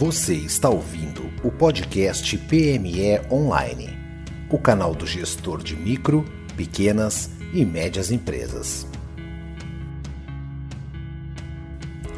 Você 0.00 0.32
está 0.32 0.70
ouvindo 0.70 1.30
o 1.46 1.52
podcast 1.52 2.38
PME 2.38 3.20
Online, 3.30 3.90
o 4.50 4.58
canal 4.58 4.94
do 4.94 5.06
gestor 5.06 5.62
de 5.62 5.76
micro, 5.76 6.24
pequenas 6.56 7.30
e 7.52 7.66
médias 7.66 8.10
empresas. 8.10 8.86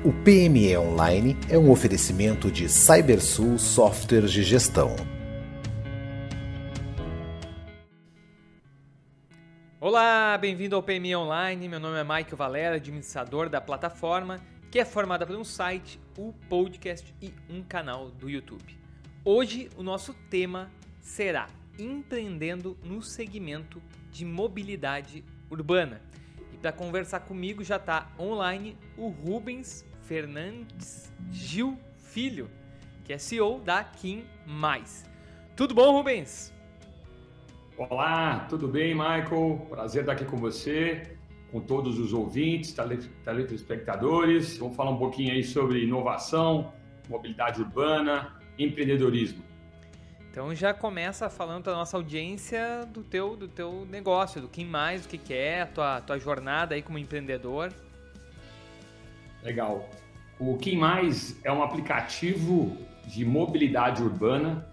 O 0.04 0.12
PME 0.12 0.76
Online 0.76 1.36
é 1.50 1.58
um 1.58 1.72
oferecimento 1.72 2.52
de 2.52 2.68
CyberSul 2.68 3.58
Softwares 3.58 4.30
de 4.30 4.44
Gestão. 4.44 4.94
Olá, 9.80 10.38
bem-vindo 10.38 10.76
ao 10.76 10.84
PME 10.84 11.16
Online. 11.16 11.68
Meu 11.68 11.80
nome 11.80 11.98
é 11.98 12.04
Michael 12.04 12.36
Valera, 12.36 12.76
administrador 12.76 13.48
da 13.48 13.60
plataforma 13.60 14.40
que 14.72 14.78
é 14.78 14.86
formada 14.86 15.26
por 15.26 15.36
um 15.36 15.44
site, 15.44 16.00
um 16.16 16.32
podcast 16.32 17.14
e 17.20 17.30
um 17.50 17.62
canal 17.62 18.08
do 18.08 18.30
YouTube. 18.30 18.74
Hoje 19.22 19.68
o 19.76 19.82
nosso 19.82 20.14
tema 20.30 20.70
será 20.98 21.46
empreendendo 21.78 22.74
no 22.82 23.02
segmento 23.02 23.82
de 24.10 24.24
mobilidade 24.24 25.22
urbana. 25.50 26.00
E 26.54 26.56
para 26.56 26.72
conversar 26.72 27.20
comigo 27.20 27.62
já 27.62 27.76
está 27.76 28.10
online 28.18 28.74
o 28.96 29.08
Rubens 29.08 29.84
Fernandes 30.04 31.12
Gil 31.30 31.78
Filho, 31.98 32.50
que 33.04 33.12
é 33.12 33.18
CEO 33.18 33.60
da 33.60 33.84
Kim 33.84 34.24
Mais. 34.46 35.04
Tudo 35.54 35.74
bom, 35.74 35.92
Rubens? 35.92 36.50
Olá, 37.76 38.46
tudo 38.48 38.66
bem, 38.66 38.94
Michael? 38.94 39.66
Prazer 39.68 40.00
estar 40.00 40.12
aqui 40.12 40.24
com 40.24 40.38
você 40.38 41.18
com 41.52 41.60
todos 41.60 41.98
os 41.98 42.14
ouvintes, 42.14 42.74
telespectadores. 43.24 44.56
Vamos 44.56 44.74
falar 44.74 44.90
um 44.90 44.96
pouquinho 44.96 45.32
aí 45.32 45.44
sobre 45.44 45.84
inovação, 45.84 46.72
mobilidade 47.08 47.60
urbana, 47.60 48.34
empreendedorismo. 48.58 49.44
Então 50.30 50.54
já 50.54 50.72
começa 50.72 51.28
falando 51.28 51.64
para 51.64 51.74
a 51.74 51.76
nossa 51.76 51.94
audiência 51.94 52.86
do 52.86 53.02
teu, 53.02 53.36
do 53.36 53.46
teu 53.46 53.86
negócio, 53.90 54.40
do 54.40 54.48
que 54.48 54.64
mais, 54.64 55.04
o 55.04 55.08
que, 55.08 55.18
que 55.18 55.34
é, 55.34 55.60
a 55.60 55.66
tua, 55.66 56.00
tua 56.00 56.18
jornada 56.18 56.74
aí 56.74 56.80
como 56.80 56.96
empreendedor. 56.98 57.70
Legal. 59.42 59.90
O 60.38 60.56
Quem 60.56 60.78
Mais 60.78 61.38
é 61.44 61.52
um 61.52 61.62
aplicativo 61.62 62.76
de 63.06 63.26
mobilidade 63.26 64.02
urbana 64.02 64.66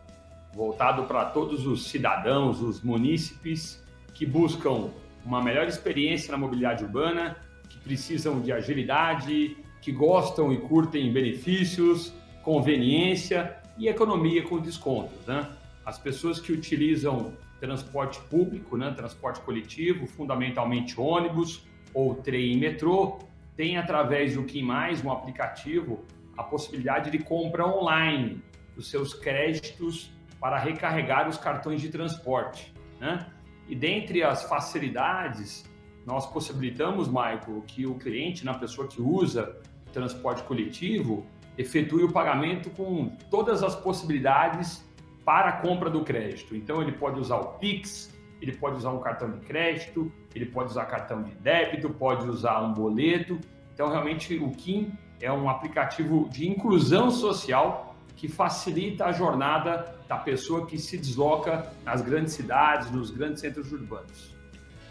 voltado 0.54 1.04
para 1.04 1.26
todos 1.26 1.68
os 1.68 1.90
cidadãos, 1.90 2.62
os 2.62 2.82
munícipes 2.82 3.84
que 4.14 4.26
buscam 4.26 4.90
uma 5.26 5.42
melhor 5.42 5.68
experiência 5.68 6.32
na 6.32 6.38
mobilidade 6.38 6.84
urbana, 6.84 7.38
que 7.70 7.80
precisam 7.80 8.42
de 8.42 8.52
agilidade, 8.52 9.58
que 9.82 9.92
gostam 9.92 10.52
e 10.52 10.58
curtem 10.58 11.12
benefícios, 11.12 12.14
conveniência 12.44 13.58
e 13.78 13.88
economia 13.88 14.44
com 14.44 14.60
descontos. 14.60 15.26
Né? 15.26 15.48
As 15.86 15.98
pessoas 15.98 16.40
que 16.40 16.52
utilizam 16.52 17.34
transporte 17.60 18.20
público, 18.30 18.78
né, 18.78 18.92
transporte 18.92 19.42
coletivo, 19.42 20.08
fundamentalmente 20.08 21.00
ônibus 21.00 21.68
ou 21.94 22.16
trem 22.16 22.54
e 22.54 22.58
metrô, 22.58 23.20
têm 23.56 23.78
através 23.78 24.36
do 24.36 24.44
Kim 24.44 24.64
Mais, 24.64 25.04
um 25.04 25.12
aplicativo, 25.12 26.06
a 26.38 26.44
possibilidade 26.44 27.12
de 27.12 27.20
compra 27.20 27.68
online 27.68 28.42
dos 28.76 28.90
seus 28.90 29.14
créditos 29.14 30.10
para 30.40 30.58
recarregar 30.58 31.28
os 31.28 31.38
cartões 31.38 31.82
de 31.82 31.90
transporte. 31.90 32.74
Né? 33.00 33.26
E 33.70 33.76
dentre 33.76 34.24
as 34.24 34.44
facilidades, 34.44 35.64
nós 36.06 36.26
possibilitamos, 36.26 37.08
Michael, 37.08 37.64
que 37.68 37.86
o 37.86 37.94
cliente, 37.96 38.44
na 38.44 38.56
pessoa 38.56 38.88
que 38.88 39.00
usa 39.00 39.58
transporte 39.94 40.44
coletivo, 40.44 41.26
efetue 41.56 42.04
o 42.04 42.12
pagamento 42.12 42.70
com 42.72 43.10
todas 43.30 43.62
as 43.62 43.76
possibilidades 43.76 44.84
para 45.24 45.50
a 45.50 45.52
compra 45.52 45.90
do 45.90 46.04
crédito. 46.04 46.56
Então, 46.56 46.82
ele 46.82 46.94
pode 46.94 47.20
usar 47.20 47.38
o 47.38 47.60
Pix, 47.60 48.12
ele 48.42 48.54
pode 48.54 48.78
usar 48.78 48.92
um 48.92 49.00
cartão 49.00 49.30
de 49.30 49.40
crédito, 49.46 50.12
ele 50.34 50.48
pode 50.48 50.72
usar 50.72 50.86
cartão 50.86 51.22
de 51.22 51.32
débito, 51.36 51.90
pode 51.92 52.28
usar 52.28 52.62
um 52.62 52.74
boleto. 52.74 53.40
Então, 53.74 53.90
realmente, 53.90 54.36
o 54.38 54.50
Kim 54.52 54.92
é 55.22 55.32
um 55.32 55.48
aplicativo 55.48 56.28
de 56.30 56.50
inclusão 56.50 57.12
social 57.12 57.96
que 58.16 58.28
facilita 58.28 59.06
a 59.06 59.12
jornada 59.12 59.99
da 60.10 60.18
pessoa 60.18 60.66
que 60.66 60.80
se 60.80 60.98
desloca 60.98 61.72
nas 61.86 62.02
grandes 62.02 62.34
cidades, 62.34 62.90
nos 62.90 63.12
grandes 63.12 63.42
centros 63.42 63.72
urbanos. 63.72 64.34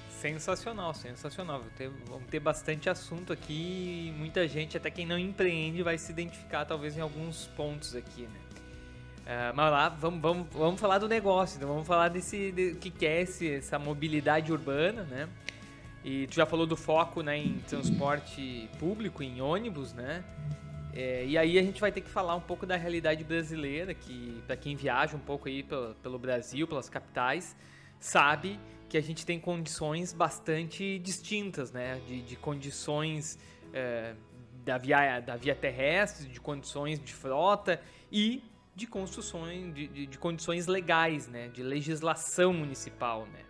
Sensacional, 0.08 0.94
sensacional. 0.94 1.60
vamos 2.06 2.28
ter 2.30 2.38
bastante 2.38 2.88
assunto 2.88 3.32
aqui. 3.32 4.14
Muita 4.16 4.46
gente, 4.46 4.76
até 4.76 4.92
quem 4.92 5.04
não 5.04 5.18
empreende, 5.18 5.82
vai 5.82 5.98
se 5.98 6.12
identificar 6.12 6.64
talvez 6.64 6.96
em 6.96 7.00
alguns 7.00 7.48
pontos 7.56 7.96
aqui, 7.96 8.22
né? 8.22 8.40
Uh, 9.22 9.54
mas 9.54 9.72
lá, 9.72 9.88
vamos, 9.88 10.20
vamos, 10.20 10.46
vamos 10.52 10.80
falar 10.80 10.98
do 10.98 11.08
negócio, 11.08 11.56
então 11.56 11.68
vamos 11.68 11.86
falar 11.86 12.08
desse 12.08 12.50
de, 12.52 12.74
que 12.76 13.04
é 13.04 13.22
esse, 13.22 13.50
essa 13.50 13.78
mobilidade 13.78 14.52
urbana, 14.52 15.02
né? 15.02 15.28
E 16.04 16.28
tu 16.28 16.36
já 16.36 16.46
falou 16.46 16.64
do 16.64 16.76
foco 16.76 17.22
né, 17.22 17.36
em 17.36 17.58
transporte 17.68 18.70
público, 18.78 19.22
em 19.22 19.42
ônibus, 19.42 19.92
né? 19.92 20.24
É, 21.00 21.24
e 21.24 21.38
aí 21.38 21.56
a 21.60 21.62
gente 21.62 21.80
vai 21.80 21.92
ter 21.92 22.00
que 22.00 22.10
falar 22.10 22.34
um 22.34 22.40
pouco 22.40 22.66
da 22.66 22.74
realidade 22.74 23.22
brasileira, 23.22 23.94
que 23.94 24.42
para 24.48 24.56
quem 24.56 24.74
viaja 24.74 25.16
um 25.16 25.20
pouco 25.20 25.46
aí 25.46 25.62
pelo, 25.62 25.94
pelo, 25.94 26.18
Brasil, 26.18 26.66
pelas 26.66 26.88
capitais, 26.88 27.54
sabe 28.00 28.58
que 28.88 28.98
a 28.98 29.00
gente 29.00 29.24
tem 29.24 29.38
condições 29.38 30.12
bastante 30.12 30.98
distintas, 30.98 31.70
né? 31.70 32.00
De, 32.08 32.20
de 32.22 32.34
condições 32.34 33.38
é, 33.72 34.16
da, 34.64 34.76
via, 34.76 35.20
da 35.20 35.36
via 35.36 35.54
terrestre, 35.54 36.26
de 36.26 36.40
condições 36.40 36.98
de 36.98 37.14
frota 37.14 37.80
e 38.10 38.42
de 38.74 38.88
construções, 38.88 39.72
de, 39.72 39.86
de, 39.86 40.04
de 40.04 40.18
condições 40.18 40.66
legais, 40.66 41.28
né? 41.28 41.46
De 41.46 41.62
legislação 41.62 42.52
municipal, 42.52 43.24
né? 43.26 43.44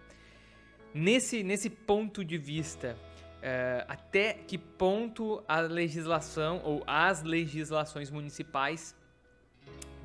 Nesse, 0.92 1.42
nesse 1.42 1.70
ponto 1.70 2.22
de 2.22 2.36
vista, 2.36 2.94
é, 3.40 3.84
até 3.88 4.32
que 4.34 4.58
ponto 4.58 5.42
a 5.46 5.60
legislação 5.60 6.60
ou 6.64 6.82
as 6.86 7.22
legislações 7.22 8.10
municipais 8.10 8.96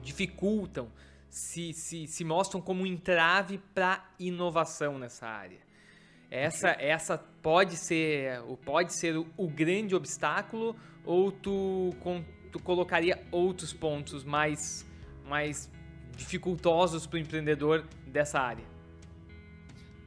dificultam, 0.01 0.91
se, 1.29 1.73
se, 1.73 2.05
se 2.05 2.23
mostram 2.23 2.61
como 2.61 2.83
um 2.83 2.85
entrave 2.85 3.57
para 3.73 4.05
inovação 4.19 4.99
nessa 4.99 5.25
área. 5.25 5.57
Essa, 6.29 6.75
essa 6.79 7.17
pode 7.17 7.75
ser, 7.75 8.41
pode 8.63 8.93
ser 8.93 9.17
o, 9.17 9.27
o 9.35 9.47
grande 9.47 9.95
obstáculo 9.95 10.75
ou 11.03 11.31
tu, 11.31 11.95
com, 12.01 12.23
tu 12.51 12.59
colocaria 12.59 13.23
outros 13.31 13.73
pontos 13.73 14.23
mais, 14.23 14.85
mais 15.27 15.71
dificultosos 16.15 17.07
para 17.07 17.17
o 17.17 17.19
empreendedor 17.19 17.83
dessa 18.05 18.39
área? 18.39 18.72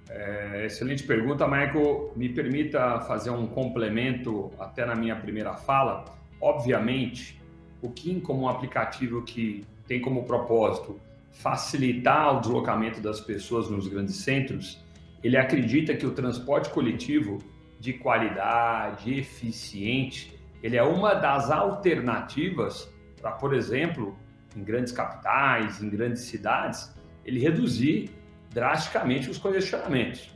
É, 0.08 0.66
excelente 0.66 1.02
pergunta, 1.02 1.46
Michael. 1.46 2.12
Me 2.14 2.28
permita 2.28 3.00
fazer 3.00 3.30
um 3.30 3.46
complemento 3.46 4.52
até 4.58 4.84
na 4.84 4.94
minha 4.94 5.16
primeira 5.16 5.54
fala. 5.54 6.04
Obviamente, 6.40 7.40
o 7.82 7.90
Kim, 7.90 8.20
como 8.20 8.42
um 8.42 8.48
aplicativo 8.48 9.22
que 9.22 9.66
tem 9.86 10.00
como 10.00 10.24
propósito 10.24 11.00
facilitar 11.32 12.36
o 12.36 12.40
deslocamento 12.40 13.00
das 13.00 13.20
pessoas 13.20 13.68
nos 13.68 13.86
grandes 13.88 14.16
centros, 14.16 14.82
ele 15.22 15.36
acredita 15.36 15.94
que 15.94 16.06
o 16.06 16.12
transporte 16.12 16.70
coletivo 16.70 17.38
de 17.78 17.92
qualidade, 17.92 19.12
eficiente, 19.12 20.38
ele 20.62 20.76
é 20.76 20.82
uma 20.82 21.14
das 21.14 21.50
alternativas 21.50 22.90
para, 23.20 23.32
por 23.32 23.54
exemplo, 23.54 24.16
em 24.56 24.62
grandes 24.64 24.92
capitais, 24.92 25.82
em 25.82 25.90
grandes 25.90 26.22
cidades, 26.22 26.94
ele 27.24 27.40
reduzir 27.40 28.10
drasticamente 28.56 29.28
os 29.28 29.36
congestionamentos. 29.36 30.30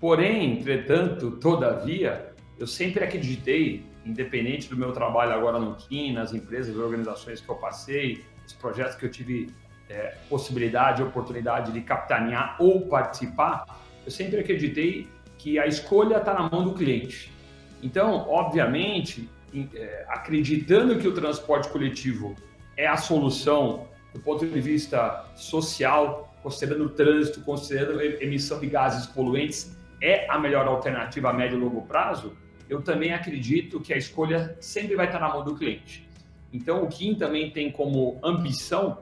Porém, 0.00 0.58
entretanto, 0.58 1.30
todavia, 1.30 2.32
eu 2.58 2.66
sempre 2.66 3.04
acreditei, 3.04 3.86
independente 4.04 4.68
do 4.68 4.76
meu 4.76 4.90
trabalho 4.90 5.32
agora 5.32 5.60
no 5.60 5.76
KIN, 5.76 6.14
nas 6.14 6.34
empresas 6.34 6.74
e 6.74 6.78
organizações 6.78 7.40
que 7.40 7.48
eu 7.48 7.54
passei, 7.54 8.24
os 8.44 8.52
projetos 8.54 8.96
que 8.96 9.06
eu 9.06 9.10
tive 9.10 9.54
é, 9.88 10.16
possibilidade, 10.28 11.00
oportunidade 11.00 11.70
de 11.70 11.80
capitanear 11.82 12.56
ou 12.58 12.88
participar, 12.88 13.80
eu 14.04 14.10
sempre 14.10 14.40
acreditei 14.40 15.08
que 15.38 15.56
a 15.56 15.64
escolha 15.64 16.16
está 16.16 16.34
na 16.34 16.50
mão 16.50 16.64
do 16.64 16.74
cliente. 16.74 17.32
Então, 17.80 18.28
obviamente, 18.28 19.30
é, 19.76 20.04
acreditando 20.08 20.98
que 20.98 21.06
o 21.06 21.14
transporte 21.14 21.68
coletivo 21.68 22.34
é 22.76 22.88
a 22.88 22.96
solução 22.96 23.86
do 24.12 24.18
ponto 24.18 24.44
de 24.44 24.60
vista 24.60 25.24
social, 25.36 26.33
considerando 26.44 26.84
o 26.84 26.88
trânsito, 26.90 27.40
considerando 27.40 28.02
emissão 28.22 28.60
de 28.60 28.66
gases 28.66 29.06
poluentes, 29.06 29.74
é 30.02 30.30
a 30.30 30.38
melhor 30.38 30.66
alternativa 30.66 31.30
a 31.30 31.32
médio 31.32 31.56
e 31.56 31.60
longo 31.60 31.80
prazo, 31.86 32.36
eu 32.68 32.82
também 32.82 33.14
acredito 33.14 33.80
que 33.80 33.94
a 33.94 33.96
escolha 33.96 34.54
sempre 34.60 34.94
vai 34.94 35.06
estar 35.06 35.18
na 35.18 35.30
mão 35.30 35.42
do 35.42 35.56
cliente. 35.56 36.06
Então, 36.52 36.84
o 36.84 36.86
Kim 36.86 37.14
também 37.14 37.50
tem 37.50 37.72
como 37.72 38.20
ambição 38.22 38.98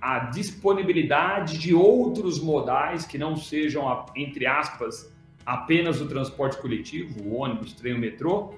a 0.00 0.20
disponibilidade 0.20 1.58
de 1.58 1.74
outros 1.74 2.40
modais 2.40 3.04
que 3.04 3.18
não 3.18 3.36
sejam, 3.36 4.06
entre 4.16 4.46
aspas, 4.46 5.14
apenas 5.44 6.00
o 6.00 6.08
transporte 6.08 6.56
coletivo, 6.56 7.22
o 7.22 7.36
ônibus, 7.36 7.74
trem, 7.74 7.92
o 7.92 7.98
metrô, 7.98 8.54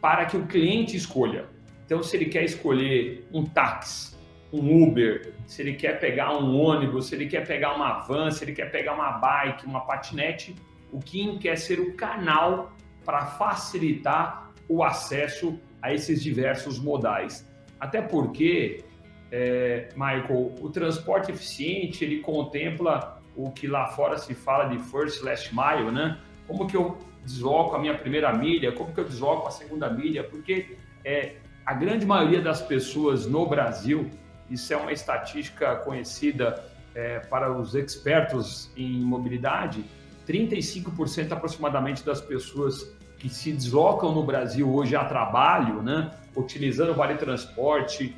para 0.00 0.26
que 0.26 0.36
o 0.36 0.46
cliente 0.46 0.96
escolha. 0.96 1.46
Então, 1.84 2.04
se 2.04 2.16
ele 2.16 2.26
quer 2.26 2.44
escolher 2.44 3.26
um 3.32 3.44
táxi 3.44 4.14
um 4.52 4.82
Uber, 4.82 5.32
se 5.46 5.62
ele 5.62 5.74
quer 5.74 5.98
pegar 5.98 6.36
um 6.36 6.58
ônibus, 6.58 7.06
se 7.06 7.14
ele 7.14 7.26
quer 7.26 7.46
pegar 7.46 7.74
uma 7.74 8.00
van, 8.00 8.30
se 8.30 8.44
ele 8.44 8.52
quer 8.52 8.70
pegar 8.70 8.94
uma 8.94 9.12
bike, 9.12 9.66
uma 9.66 9.80
patinete, 9.80 10.54
o 10.92 11.00
Kim 11.00 11.38
quer 11.38 11.56
ser 11.56 11.80
o 11.80 11.94
canal 11.94 12.72
para 13.04 13.26
facilitar 13.26 14.52
o 14.68 14.82
acesso 14.82 15.58
a 15.82 15.92
esses 15.92 16.22
diversos 16.22 16.78
modais. 16.78 17.50
Até 17.78 18.00
porque, 18.00 18.84
é, 19.30 19.88
Michael, 19.94 20.54
o 20.60 20.70
transporte 20.70 21.30
eficiente 21.30 22.04
ele 22.04 22.20
contempla 22.20 23.20
o 23.36 23.50
que 23.50 23.66
lá 23.66 23.88
fora 23.88 24.16
se 24.16 24.34
fala 24.34 24.66
de 24.66 24.78
first 24.78 25.22
last 25.22 25.52
mile, 25.54 25.90
né? 25.90 26.18
Como 26.46 26.66
que 26.66 26.76
eu 26.76 26.96
desloco 27.24 27.74
a 27.74 27.78
minha 27.78 27.96
primeira 27.96 28.32
milha, 28.32 28.72
como 28.72 28.92
que 28.94 29.00
eu 29.00 29.04
desloco 29.04 29.48
a 29.48 29.50
segunda 29.50 29.90
milha, 29.90 30.22
porque 30.22 30.76
é, 31.04 31.36
a 31.64 31.74
grande 31.74 32.06
maioria 32.06 32.40
das 32.40 32.62
pessoas 32.62 33.26
no 33.26 33.46
Brasil, 33.46 34.10
isso 34.50 34.72
é 34.72 34.76
uma 34.76 34.92
estatística 34.92 35.76
conhecida 35.76 36.64
é, 36.94 37.20
para 37.20 37.52
os 37.52 37.74
expertos 37.74 38.70
em 38.76 39.00
mobilidade, 39.00 39.84
35% 40.26 41.32
aproximadamente 41.32 42.04
das 42.04 42.20
pessoas 42.20 42.94
que 43.18 43.28
se 43.28 43.52
deslocam 43.52 44.14
no 44.14 44.22
Brasil 44.22 44.72
hoje 44.72 44.94
a 44.94 45.04
trabalho, 45.04 45.82
né, 45.82 46.10
utilizando 46.36 46.90
o 46.90 46.94
vale 46.94 47.16
transporte 47.16 48.14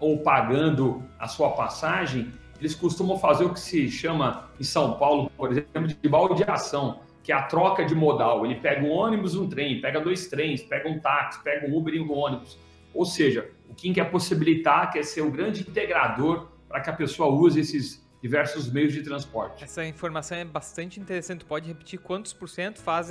ou 0.00 0.18
pagando 0.18 1.02
a 1.18 1.28
sua 1.28 1.50
passagem, 1.50 2.32
eles 2.60 2.74
costumam 2.74 3.18
fazer 3.18 3.44
o 3.44 3.52
que 3.52 3.60
se 3.60 3.90
chama 3.90 4.48
em 4.58 4.64
São 4.64 4.94
Paulo, 4.98 5.30
por 5.36 5.50
exemplo, 5.50 5.86
de 5.86 6.08
baldeação, 6.08 7.00
que 7.22 7.32
é 7.32 7.34
a 7.34 7.42
troca 7.42 7.84
de 7.84 7.94
modal. 7.94 8.44
Ele 8.44 8.56
pega 8.56 8.84
um 8.84 8.90
ônibus, 8.90 9.34
um 9.34 9.48
trem, 9.48 9.80
pega 9.80 10.00
dois 10.00 10.26
trens, 10.28 10.62
pega 10.62 10.88
um 10.88 10.98
táxi, 10.98 11.42
pega 11.42 11.66
um 11.66 11.76
Uber 11.76 11.94
e 11.94 12.00
um 12.00 12.12
ônibus. 12.12 12.58
Ou 12.94 13.04
seja, 13.04 13.50
o 13.68 13.74
Kim 13.74 13.92
quer 13.92 14.10
possibilitar, 14.10 14.90
quer 14.92 15.02
ser 15.04 15.22
o 15.22 15.30
grande 15.30 15.62
integrador 15.62 16.48
para 16.68 16.80
que 16.80 16.88
a 16.88 16.92
pessoa 16.92 17.28
use 17.28 17.60
esses 17.60 18.04
diversos 18.22 18.72
meios 18.72 18.92
de 18.92 19.02
transporte. 19.02 19.62
Essa 19.62 19.84
informação 19.84 20.38
é 20.38 20.44
bastante 20.44 20.98
interessante. 20.98 21.44
Pode 21.44 21.68
repetir 21.68 21.98
quantos 21.98 22.32
por 22.32 22.48
cento 22.48 22.80
faz, 22.80 23.10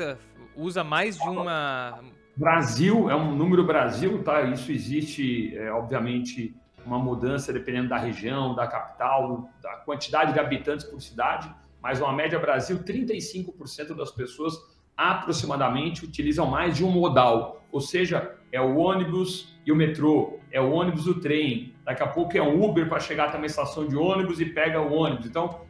usa 0.55 0.83
mais 0.83 1.17
de 1.17 1.29
uma. 1.29 1.99
Brasil, 2.35 3.11
é 3.11 3.15
um 3.15 3.35
número 3.35 3.63
Brasil, 3.63 4.23
tá? 4.23 4.41
Isso 4.41 4.71
existe, 4.71 5.55
é, 5.55 5.71
obviamente, 5.71 6.55
uma 6.83 6.97
mudança 6.97 7.53
dependendo 7.53 7.89
da 7.89 7.97
região, 7.97 8.55
da 8.55 8.65
capital, 8.65 9.49
da 9.61 9.75
quantidade 9.77 10.33
de 10.33 10.39
habitantes 10.39 10.85
por 10.85 10.99
cidade, 10.99 11.53
mas 11.81 12.01
uma 12.01 12.11
média 12.11 12.39
Brasil, 12.39 12.79
35% 12.79 13.95
das 13.95 14.11
pessoas 14.11 14.55
aproximadamente 14.95 16.05
utilizam 16.05 16.45
mais 16.45 16.77
de 16.77 16.83
um 16.83 16.91
modal, 16.91 17.65
ou 17.71 17.81
seja, 17.81 18.35
é 18.51 18.61
o 18.61 18.77
ônibus 18.77 19.57
e 19.65 19.71
o 19.71 19.75
metrô, 19.75 20.39
é 20.51 20.61
o 20.61 20.71
ônibus 20.71 21.05
e 21.07 21.09
o 21.09 21.19
trem, 21.19 21.73
daqui 21.83 22.03
a 22.03 22.07
pouco 22.07 22.37
é 22.37 22.41
um 22.41 22.63
Uber 22.63 22.87
para 22.87 22.99
chegar 22.99 23.29
até 23.29 23.37
uma 23.37 23.47
estação 23.47 23.87
de 23.87 23.95
ônibus 23.95 24.39
e 24.39 24.45
pega 24.45 24.79
o 24.79 24.93
ônibus. 24.93 25.25
Então, 25.25 25.61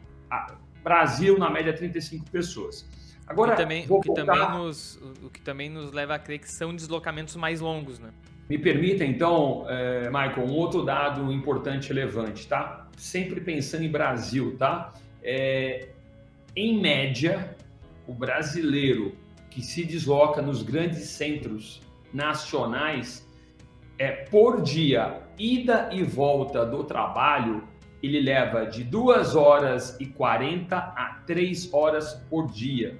Brasil, 0.82 1.38
na 1.38 1.48
média, 1.48 1.72
35 1.72 2.30
pessoas. 2.30 2.86
Agora, 3.26 3.56
também, 3.56 3.86
o, 3.88 4.00
que 4.00 4.12
também 4.12 4.50
nos, 4.50 5.00
o 5.22 5.30
que 5.30 5.40
também 5.40 5.70
nos 5.70 5.92
leva 5.92 6.14
a 6.14 6.18
crer 6.18 6.38
que 6.38 6.50
são 6.50 6.74
deslocamentos 6.74 7.34
mais 7.36 7.60
longos, 7.60 7.98
né? 7.98 8.10
Me 8.50 8.58
permita, 8.58 9.02
então, 9.02 9.64
é, 9.66 10.04
Michael, 10.10 10.46
um 10.46 10.52
outro 10.52 10.84
dado 10.84 11.32
importante 11.32 11.86
e 11.86 11.88
relevante, 11.88 12.46
tá? 12.46 12.86
Sempre 12.98 13.40
pensando 13.40 13.84
em 13.84 13.90
Brasil, 13.90 14.54
tá? 14.58 14.92
É, 15.22 15.88
em 16.54 16.78
média, 16.78 17.56
o 18.06 18.12
brasileiro 18.12 19.14
que 19.50 19.62
se 19.62 19.84
desloca 19.84 20.42
nos 20.42 20.62
grandes 20.62 21.08
centros 21.08 21.80
nacionais, 22.12 23.26
é, 23.98 24.10
por 24.10 24.62
dia, 24.62 25.22
ida 25.38 25.88
e 25.92 26.02
volta 26.02 26.66
do 26.66 26.84
trabalho, 26.84 27.62
ele 28.02 28.20
leva 28.20 28.66
de 28.66 28.84
2 28.84 29.34
horas 29.34 29.96
e 30.00 30.06
40 30.06 30.76
a 30.76 31.22
3 31.26 31.72
horas 31.72 32.14
por 32.28 32.50
dia. 32.50 32.98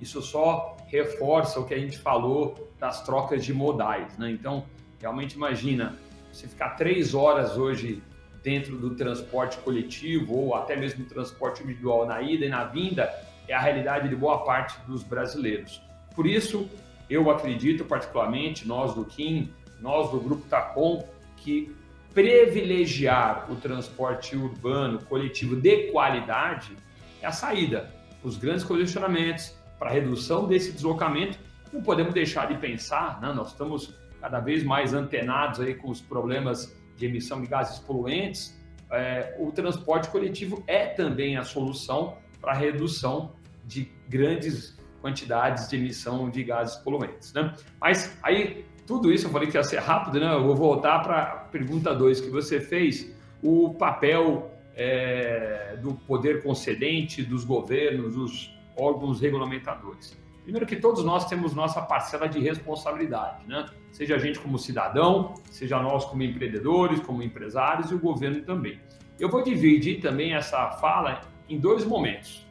Isso 0.00 0.22
só 0.22 0.76
reforça 0.86 1.60
o 1.60 1.64
que 1.64 1.74
a 1.74 1.78
gente 1.78 1.98
falou 1.98 2.70
das 2.78 3.02
trocas 3.02 3.44
de 3.44 3.52
modais. 3.52 4.16
Né? 4.18 4.30
Então, 4.30 4.64
realmente 5.00 5.34
imagina, 5.34 5.96
você 6.32 6.46
ficar 6.46 6.70
três 6.70 7.14
horas 7.14 7.56
hoje 7.56 8.02
dentro 8.42 8.76
do 8.76 8.94
transporte 8.94 9.56
coletivo 9.58 10.36
ou 10.36 10.54
até 10.54 10.76
mesmo 10.76 11.04
transporte 11.04 11.62
individual 11.62 12.06
na 12.06 12.22
ida 12.22 12.44
e 12.44 12.48
na 12.48 12.64
vinda, 12.64 13.12
é 13.48 13.54
a 13.54 13.60
realidade 13.60 14.08
de 14.08 14.16
boa 14.16 14.44
parte 14.44 14.78
dos 14.86 15.02
brasileiros. 15.02 15.82
Por 16.14 16.26
isso, 16.26 16.68
eu 17.08 17.30
acredito 17.30 17.84
particularmente, 17.84 18.66
nós 18.66 18.94
do 18.94 19.04
Kim, 19.04 19.52
nós 19.80 20.10
do 20.10 20.18
Grupo 20.18 20.46
Tacom, 20.48 21.06
que 21.36 21.74
privilegiar 22.12 23.50
o 23.50 23.56
transporte 23.56 24.36
urbano 24.36 25.04
coletivo 25.04 25.54
de 25.54 25.90
qualidade 25.92 26.74
é 27.20 27.26
a 27.26 27.32
saída. 27.32 27.90
Os 28.22 28.36
grandes 28.36 28.64
congestionamentos 28.64 29.54
para 29.78 29.90
redução 29.90 30.46
desse 30.46 30.72
deslocamento, 30.72 31.38
não 31.72 31.82
podemos 31.82 32.14
deixar 32.14 32.46
de 32.48 32.56
pensar, 32.56 33.20
né? 33.20 33.32
nós 33.32 33.48
estamos 33.48 33.94
cada 34.20 34.40
vez 34.40 34.64
mais 34.64 34.94
antenados 34.94 35.60
aí 35.60 35.74
com 35.74 35.90
os 35.90 36.00
problemas 36.00 36.74
de 36.96 37.04
emissão 37.04 37.42
de 37.42 37.46
gases 37.46 37.78
poluentes, 37.78 38.56
é, 38.90 39.36
o 39.38 39.50
transporte 39.50 40.08
coletivo 40.08 40.62
é 40.66 40.86
também 40.86 41.36
a 41.36 41.44
solução 41.44 42.16
para 42.40 42.52
redução 42.52 43.32
de 43.64 43.90
grandes 44.08 44.76
quantidades 45.00 45.68
de 45.68 45.76
emissão 45.76 46.28
de 46.30 46.42
gases 46.42 46.76
poluentes. 46.76 47.32
Né? 47.32 47.52
Mas 47.80 48.16
aí, 48.22 48.64
tudo 48.86 49.12
isso 49.12 49.26
eu 49.26 49.30
falei 49.30 49.48
que 49.48 49.56
ia 49.56 49.62
ser 49.62 49.78
rápido, 49.78 50.18
né? 50.20 50.32
Eu 50.32 50.44
vou 50.44 50.56
voltar 50.56 51.00
para 51.00 51.22
a 51.22 51.26
pergunta 51.36 51.94
2 51.94 52.20
que 52.20 52.30
você 52.30 52.60
fez, 52.60 53.12
o 53.42 53.74
papel 53.74 54.50
é, 54.74 55.76
do 55.82 55.94
poder 55.94 56.42
concedente, 56.42 57.22
dos 57.22 57.44
governos, 57.44 58.14
dos 58.14 58.56
órgãos 58.76 59.20
regulamentadores. 59.20 60.16
Primeiro 60.42 60.66
que 60.66 60.76
todos 60.76 61.04
nós 61.04 61.26
temos 61.28 61.54
nossa 61.54 61.82
parcela 61.82 62.28
de 62.28 62.38
responsabilidade, 62.38 63.44
né? 63.48 63.66
Seja 63.90 64.14
a 64.14 64.18
gente 64.18 64.38
como 64.38 64.58
cidadão, 64.58 65.34
seja 65.50 65.80
nós 65.80 66.04
como 66.04 66.22
empreendedores, 66.22 67.00
como 67.00 67.22
empresários 67.22 67.90
e 67.90 67.94
o 67.94 67.98
governo 67.98 68.42
também. 68.42 68.78
Eu 69.18 69.28
vou 69.28 69.42
dividir 69.42 70.00
também 70.00 70.34
essa 70.34 70.70
fala 70.72 71.22
em 71.48 71.58
dois 71.58 71.84
momentos 71.84 72.46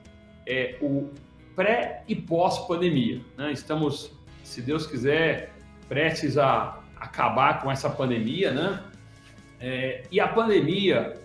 é, 0.47 0.77
o 0.81 1.09
pré 1.55 2.03
e 2.07 2.15
pós-pandemia. 2.15 3.21
Né? 3.37 3.51
Estamos, 3.51 4.11
se 4.43 4.61
Deus 4.61 4.85
quiser, 4.85 5.53
prestes 5.87 6.37
a 6.37 6.79
acabar 6.95 7.61
com 7.61 7.71
essa 7.71 7.89
pandemia, 7.89 8.51
né? 8.51 8.83
É, 9.59 10.03
e 10.11 10.19
a 10.19 10.27
pandemia 10.27 11.19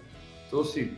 trouxe 0.48 0.92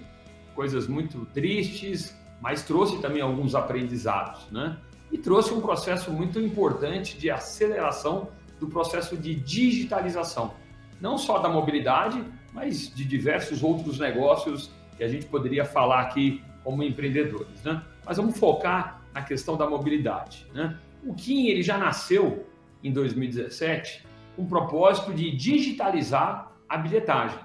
coisas 0.54 0.86
muito 0.86 1.24
tristes, 1.26 2.16
mas 2.40 2.62
trouxe 2.62 3.00
também 3.00 3.22
alguns 3.22 3.54
aprendizados, 3.54 4.50
né? 4.50 4.76
E 5.10 5.18
trouxe 5.18 5.52
um 5.52 5.60
processo 5.60 6.10
muito 6.10 6.40
importante 6.40 7.18
de 7.18 7.30
aceleração 7.30 8.28
do 8.58 8.66
processo 8.66 9.16
de 9.16 9.34
digitalização, 9.34 10.54
não 11.00 11.18
só 11.18 11.38
da 11.38 11.48
mobilidade, 11.48 12.22
mas 12.52 12.94
de 12.94 13.04
diversos 13.04 13.62
outros 13.62 13.98
negócios 13.98 14.70
que 14.96 15.02
a 15.02 15.08
gente 15.08 15.26
poderia 15.26 15.64
falar 15.64 16.00
aqui 16.02 16.42
como 16.62 16.82
empreendedores, 16.82 17.62
né? 17.64 17.82
Mas 18.04 18.16
vamos 18.16 18.38
focar 18.38 19.02
na 19.12 19.22
questão 19.22 19.56
da 19.56 19.68
mobilidade. 19.68 20.46
Né? 20.54 20.76
O 21.04 21.14
Kim 21.14 21.46
ele 21.48 21.62
já 21.62 21.76
nasceu 21.76 22.46
em 22.82 22.92
2017 22.92 24.06
com 24.36 24.42
o 24.42 24.46
propósito 24.46 25.12
de 25.12 25.30
digitalizar 25.30 26.52
a 26.68 26.76
bilhetagem. 26.76 27.38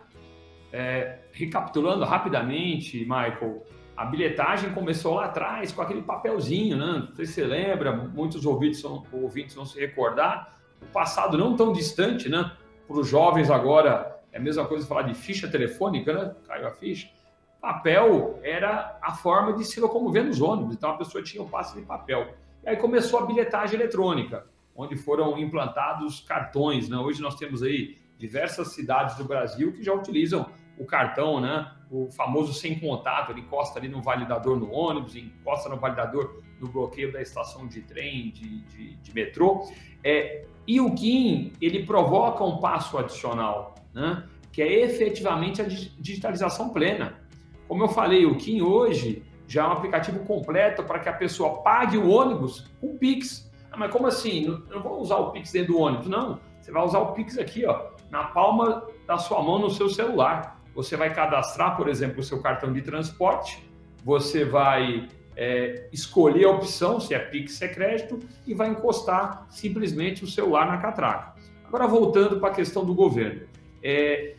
É, 0.71 1.19
recapitulando 1.31 2.03
rapidamente, 2.03 3.00
Michael, 3.00 3.65
a 3.95 4.05
bilhetagem 4.05 4.71
começou 4.71 5.15
lá 5.15 5.25
atrás 5.25 5.71
com 5.71 5.81
aquele 5.81 6.01
papelzinho, 6.01 6.77
né? 6.77 7.07
Não 7.07 7.15
sei 7.15 7.25
se 7.25 7.33
você 7.33 7.45
lembra, 7.45 7.91
muitos 7.91 8.45
ouvintes, 8.45 8.79
são, 8.79 9.03
ouvintes 9.12 9.55
vão 9.55 9.65
se 9.65 9.79
recordar. 9.79 10.55
O 10.81 10.86
passado 10.88 11.38
não 11.38 11.55
tão 11.55 11.74
distante, 11.74 12.29
né? 12.29 12.51
Para 12.88 13.00
os 13.00 13.07
jovens 13.07 13.50
agora 13.50 14.19
é 14.31 14.38
a 14.38 14.41
mesma 14.41 14.65
coisa 14.65 14.86
falar 14.86 15.01
de 15.03 15.13
ficha 15.13 15.47
telefônica, 15.47 16.13
né? 16.13 16.36
Caiu 16.47 16.67
a 16.67 16.71
ficha 16.71 17.09
papel 17.61 18.39
era 18.43 18.97
a 19.01 19.13
forma 19.13 19.53
de 19.53 19.65
se 19.65 19.79
locomover 19.79 20.23
nos 20.23 20.41
ônibus, 20.41 20.75
então 20.75 20.91
a 20.91 20.97
pessoa 20.97 21.23
tinha 21.23 21.41
um 21.41 21.47
passe 21.47 21.79
de 21.79 21.85
papel. 21.85 22.33
E 22.63 22.69
aí 22.69 22.77
começou 22.77 23.19
a 23.19 23.25
bilhetagem 23.25 23.79
eletrônica, 23.79 24.45
onde 24.75 24.95
foram 24.95 25.37
implantados 25.37 26.19
cartões. 26.21 26.89
Né? 26.89 26.97
Hoje 26.97 27.21
nós 27.21 27.35
temos 27.35 27.63
aí 27.63 27.97
diversas 28.17 28.73
cidades 28.73 29.15
do 29.15 29.23
Brasil 29.23 29.73
que 29.73 29.83
já 29.83 29.93
utilizam 29.93 30.45
o 30.77 30.85
cartão, 30.85 31.39
né? 31.39 31.71
o 31.89 32.09
famoso 32.11 32.53
sem 32.53 32.79
contato, 32.79 33.31
ele 33.31 33.41
encosta 33.41 33.79
ali 33.79 33.87
no 33.87 34.01
validador 34.01 34.59
no 34.59 34.71
ônibus, 34.71 35.15
encosta 35.15 35.69
no 35.69 35.77
validador 35.77 36.43
no 36.59 36.67
bloqueio 36.67 37.11
da 37.11 37.21
estação 37.21 37.67
de 37.67 37.81
trem, 37.81 38.31
de, 38.31 38.61
de, 38.63 38.95
de 38.95 39.13
metrô. 39.13 39.67
É, 40.03 40.45
e 40.67 40.81
o 40.81 40.93
KIM, 40.93 41.53
ele 41.61 41.85
provoca 41.85 42.43
um 42.43 42.57
passo 42.57 42.97
adicional, 42.97 43.75
né? 43.93 44.23
que 44.51 44.61
é 44.61 44.83
efetivamente 44.83 45.61
a 45.61 45.65
digitalização 45.65 46.69
plena. 46.69 47.26
Como 47.67 47.83
eu 47.83 47.89
falei, 47.89 48.25
o 48.25 48.36
Kim 48.36 48.62
hoje 48.62 49.24
já 49.47 49.63
é 49.63 49.67
um 49.67 49.71
aplicativo 49.71 50.19
completo 50.25 50.83
para 50.83 51.00
que 51.00 51.09
a 51.09 51.13
pessoa 51.13 51.62
pague 51.62 51.97
o 51.97 52.09
ônibus 52.09 52.69
com 52.81 52.97
Pix. 52.97 53.51
Ah, 53.71 53.77
mas 53.77 53.91
como 53.91 54.07
assim? 54.07 54.45
Eu 54.45 54.75
não 54.75 54.81
vou 54.81 55.00
usar 55.00 55.17
o 55.17 55.31
Pix 55.31 55.51
dentro 55.51 55.74
do 55.74 55.79
ônibus. 55.79 56.07
Não, 56.07 56.39
você 56.59 56.71
vai 56.71 56.83
usar 56.83 57.00
o 57.00 57.13
Pix 57.13 57.38
aqui, 57.38 57.65
ó, 57.65 57.88
na 58.09 58.25
palma 58.25 58.86
da 59.05 59.17
sua 59.17 59.41
mão 59.41 59.59
no 59.59 59.69
seu 59.69 59.89
celular. 59.89 60.57
você 60.75 60.95
vai 60.95 61.12
cadastrar, 61.12 61.75
por 61.75 61.88
exemplo, 61.88 62.19
o 62.19 62.24
seu 62.24 62.39
cartão 62.39 62.71
de 62.71 62.83
transporte, 62.83 63.67
você 64.03 64.45
vai 64.45 65.07
é, 65.36 65.88
escolher 65.91 66.45
a 66.45 66.51
opção, 66.51 67.00
se 67.00 67.13
é 67.15 67.19
Pix, 67.19 67.53
se 67.53 67.65
é 67.65 67.67
crédito, 67.67 68.19
e 68.45 68.53
vai 68.53 68.69
encostar 68.69 69.47
simplesmente 69.50 70.24
o 70.24 70.27
celular 70.27 70.67
na 70.67 70.77
catraca. 70.77 71.36
Agora, 71.65 71.88
voltando 71.88 72.39
para 72.39 72.50
a 72.50 72.53
questão 72.53 72.86
do 72.86 72.93
governo. 72.93 73.41
É, 73.83 74.37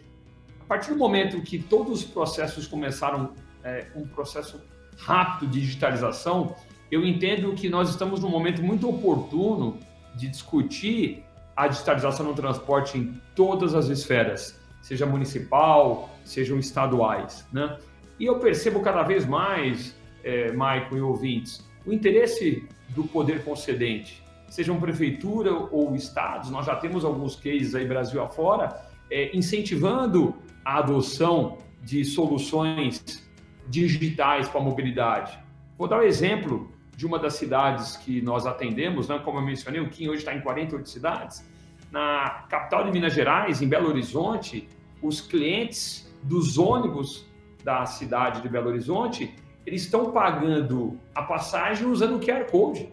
partir 0.69 0.91
do 0.91 0.99
momento 0.99 1.41
que 1.41 1.59
todos 1.59 2.01
os 2.01 2.05
processos 2.05 2.67
começaram 2.67 3.33
é, 3.65 3.87
um 3.97 4.07
processo 4.07 4.61
rápido 4.99 5.51
de 5.51 5.61
digitalização, 5.61 6.55
eu 6.91 7.05
entendo 7.07 7.53
que 7.55 7.69
nós 7.69 7.89
estamos 7.89 8.21
num 8.21 8.29
momento 8.29 8.63
muito 8.63 8.89
oportuno 8.89 9.79
de 10.15 10.29
discutir 10.29 11.25
a 11.57 11.67
digitalização 11.67 12.27
no 12.27 12.35
transporte 12.35 12.99
em 12.99 13.21
todas 13.35 13.75
as 13.75 13.89
esferas, 13.89 14.61
seja 14.83 15.07
municipal, 15.07 16.11
sejam 16.23 16.59
estaduais. 16.59 17.47
Né? 17.53 17.79
E 18.21 18.27
eu 18.27 18.39
percebo 18.39 18.81
cada 18.81 19.03
vez 19.03 19.27
mais, 19.27 19.97
é, 20.23 20.53
Maicon 20.53 20.97
e 20.97 21.01
ouvintes, 21.01 21.67
o 21.87 21.93
interesse 21.93 22.69
do 22.91 23.05
poder 23.05 23.43
concedente, 23.43 24.23
sejam 24.49 24.79
prefeitura 24.79 25.53
ou 25.53 25.95
estados, 25.95 26.51
nós 26.51 26.67
já 26.67 26.77
temos 26.77 27.05
alguns 27.05 27.37
cases 27.37 27.75
aí 27.75 27.87
Brasil 27.87 28.23
afora, 28.23 28.87
é, 29.11 29.35
incentivando 29.37 30.35
a 30.69 30.81
adoção 30.81 31.57
de 31.83 32.05
soluções 32.05 33.27
digitais 33.69 34.51
para 34.51 34.61
a 34.61 34.63
mobilidade. 34.63 35.39
Vou 35.79 35.89
dar 35.89 36.01
um 36.01 36.03
exemplo 36.03 36.71
de 36.95 37.07
uma 37.07 37.19
das 37.19 37.37
cidades 37.37 37.97
que 37.97 38.21
nós 38.21 38.45
atendemos, 38.45 39.09
né? 39.09 39.19
como 39.25 39.39
eu 39.39 39.43
mencionei, 39.43 39.81
o 39.81 39.89
Kim 39.89 40.09
hoje 40.09 40.19
está 40.19 40.35
em 40.35 40.43
48 40.43 40.87
cidades. 40.87 41.49
Na 41.91 42.45
capital 42.51 42.85
de 42.85 42.91
Minas 42.91 43.15
Gerais, 43.15 43.63
em 43.63 43.67
Belo 43.67 43.89
Horizonte, 43.89 44.69
os 45.01 45.23
clientes 45.23 46.15
dos 46.23 46.59
ônibus 46.59 47.27
da 47.65 47.87
cidade 47.87 48.43
de 48.43 48.49
Belo 48.51 48.69
Horizonte, 48.69 49.35
eles 49.65 49.85
estão 49.85 50.13
pagando 50.13 51.01
a 51.15 51.23
passagem 51.23 51.87
usando 51.87 52.17
o 52.17 52.21
QR 52.21 52.45
Code. 52.45 52.91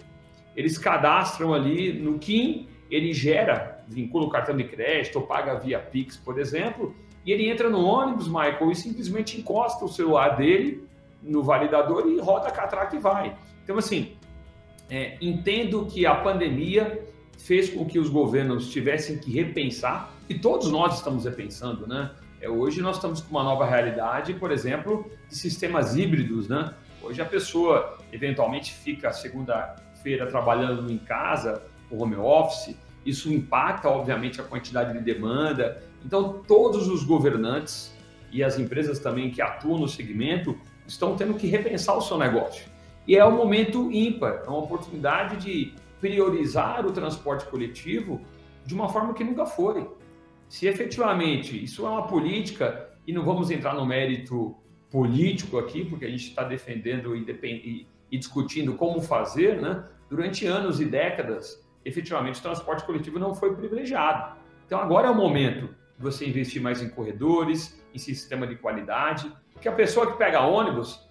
Eles 0.56 0.78
cadastram 0.78 1.54
ali 1.54 1.92
no 1.92 2.20
KIM, 2.20 2.70
ele 2.90 3.12
gera, 3.12 3.84
vincula 3.86 4.28
o 4.28 4.30
cartão 4.30 4.56
de 4.56 4.64
crédito 4.64 5.18
ou 5.18 5.28
paga 5.28 5.56
via 5.56 5.78
Pix, 5.78 6.16
por 6.16 6.40
exemplo, 6.40 6.96
e 7.26 7.32
ele 7.32 7.50
entra 7.50 7.70
no 7.70 7.84
ônibus, 7.84 8.28
Michael, 8.28 8.72
e 8.72 8.76
simplesmente 8.76 9.38
encosta 9.40 9.84
o 9.84 9.90
celular 9.90 10.38
dele 10.38 10.88
no 11.22 11.42
validador 11.42 12.08
e 12.08 12.20
roda 12.20 12.50
a 12.50 12.52
catraca 12.52 12.96
e 12.96 13.00
vai. 13.00 13.36
Então, 13.64 13.78
assim, 13.78 14.16
é, 14.90 15.18
entendo 15.20 15.88
que 15.88 16.06
a 16.06 16.14
pandemia 16.16 17.04
fez 17.40 17.70
com 17.70 17.86
que 17.86 17.98
os 17.98 18.10
governos 18.10 18.72
tivessem 18.72 19.18
que 19.18 19.32
repensar, 19.32 20.12
e 20.30 20.38
todos 20.38 20.72
nós 20.72 20.98
estamos 20.98 21.26
repensando, 21.26 21.88
né? 21.88 22.12
É, 22.40 22.50
hoje 22.50 22.82
nós 22.82 22.98
estamos 22.98 23.22
com 23.22 23.32
uma 23.32 23.44
nova 23.44 23.66
realidade, 23.66 24.34
por 24.36 24.52
exemplo, 24.52 25.10
de 25.28 25.36
sistemas 25.36 25.96
híbridos, 25.96 26.48
né? 26.48 26.74
Hoje 27.02 27.22
a 27.22 27.26
pessoa 27.26 27.98
eventualmente 28.12 28.74
fica 28.74 29.12
segunda-feira 29.12 30.28
trabalhando 30.28 30.92
em 30.92 30.98
casa, 30.98 31.64
o 31.90 32.02
home 32.02 32.16
office, 32.16 32.76
isso 33.06 33.32
impacta, 33.32 33.88
obviamente, 33.88 34.42
a 34.42 34.44
quantidade 34.44 34.94
de 34.94 35.04
demanda. 35.04 35.82
Então, 36.04 36.42
todos 36.48 36.88
os 36.88 37.04
governantes 37.04 37.96
e 38.32 38.44
as 38.44 38.58
empresas 38.58 39.00
também 39.00 39.30
que 39.30 39.42
atuam 39.42 39.78
no 39.78 39.88
segmento 39.88 40.58
estão 40.88 41.16
tendo 41.16 41.36
que 41.36 41.48
repensar 41.48 41.96
o 41.96 42.02
seu 42.02 42.18
negócio. 42.18 42.66
E 43.08 43.16
é 43.16 43.26
um 43.26 43.36
momento 43.36 43.92
ímpar, 43.92 44.44
é 44.46 44.50
uma 44.50 44.60
oportunidade 44.60 45.38
de 45.38 45.74
priorizar 46.02 46.86
o 46.86 46.92
transporte 46.92 47.46
coletivo 47.46 48.20
de 48.66 48.74
uma 48.74 48.90
forma 48.90 49.14
que 49.14 49.24
nunca 49.24 49.46
foi. 49.46 49.88
Se 50.50 50.68
efetivamente 50.68 51.64
isso 51.64 51.86
é 51.86 51.90
uma 51.90 52.08
política, 52.08 52.90
e 53.06 53.14
não 53.14 53.24
vamos 53.24 53.52
entrar 53.52 53.76
no 53.76 53.86
mérito 53.86 54.56
político 54.90 55.58
aqui, 55.58 55.86
porque 55.86 56.06
a 56.06 56.10
gente 56.10 56.30
está 56.30 56.44
defendendo 56.44 57.16
e, 57.16 57.88
e 58.12 58.18
discutindo 58.18 58.74
como 58.74 59.02
fazer, 59.02 59.62
né? 59.62 59.84
durante 60.10 60.46
anos 60.46 60.80
e 60.80 60.86
décadas, 60.86 61.65
efetivamente 61.86 62.40
o 62.40 62.44
transporte 62.44 62.84
coletivo 62.84 63.20
não 63.20 63.34
foi 63.34 63.56
privilegiado. 63.56 64.36
Então 64.66 64.80
agora 64.80 65.08
é 65.08 65.12
o 65.12 65.16
momento 65.16 65.70
de 65.98 66.04
você 66.04 66.28
investir 66.28 66.62
mais 66.62 66.82
em 66.82 66.90
corredores, 66.90 67.82
em 67.94 67.98
sistema 67.98 68.46
de 68.46 68.56
qualidade, 68.56 69.32
porque 69.54 69.70
a 69.70 69.72
pessoa 69.72 70.12
que 70.12 70.18
pega 70.18 70.42
ônibus, 70.42 71.08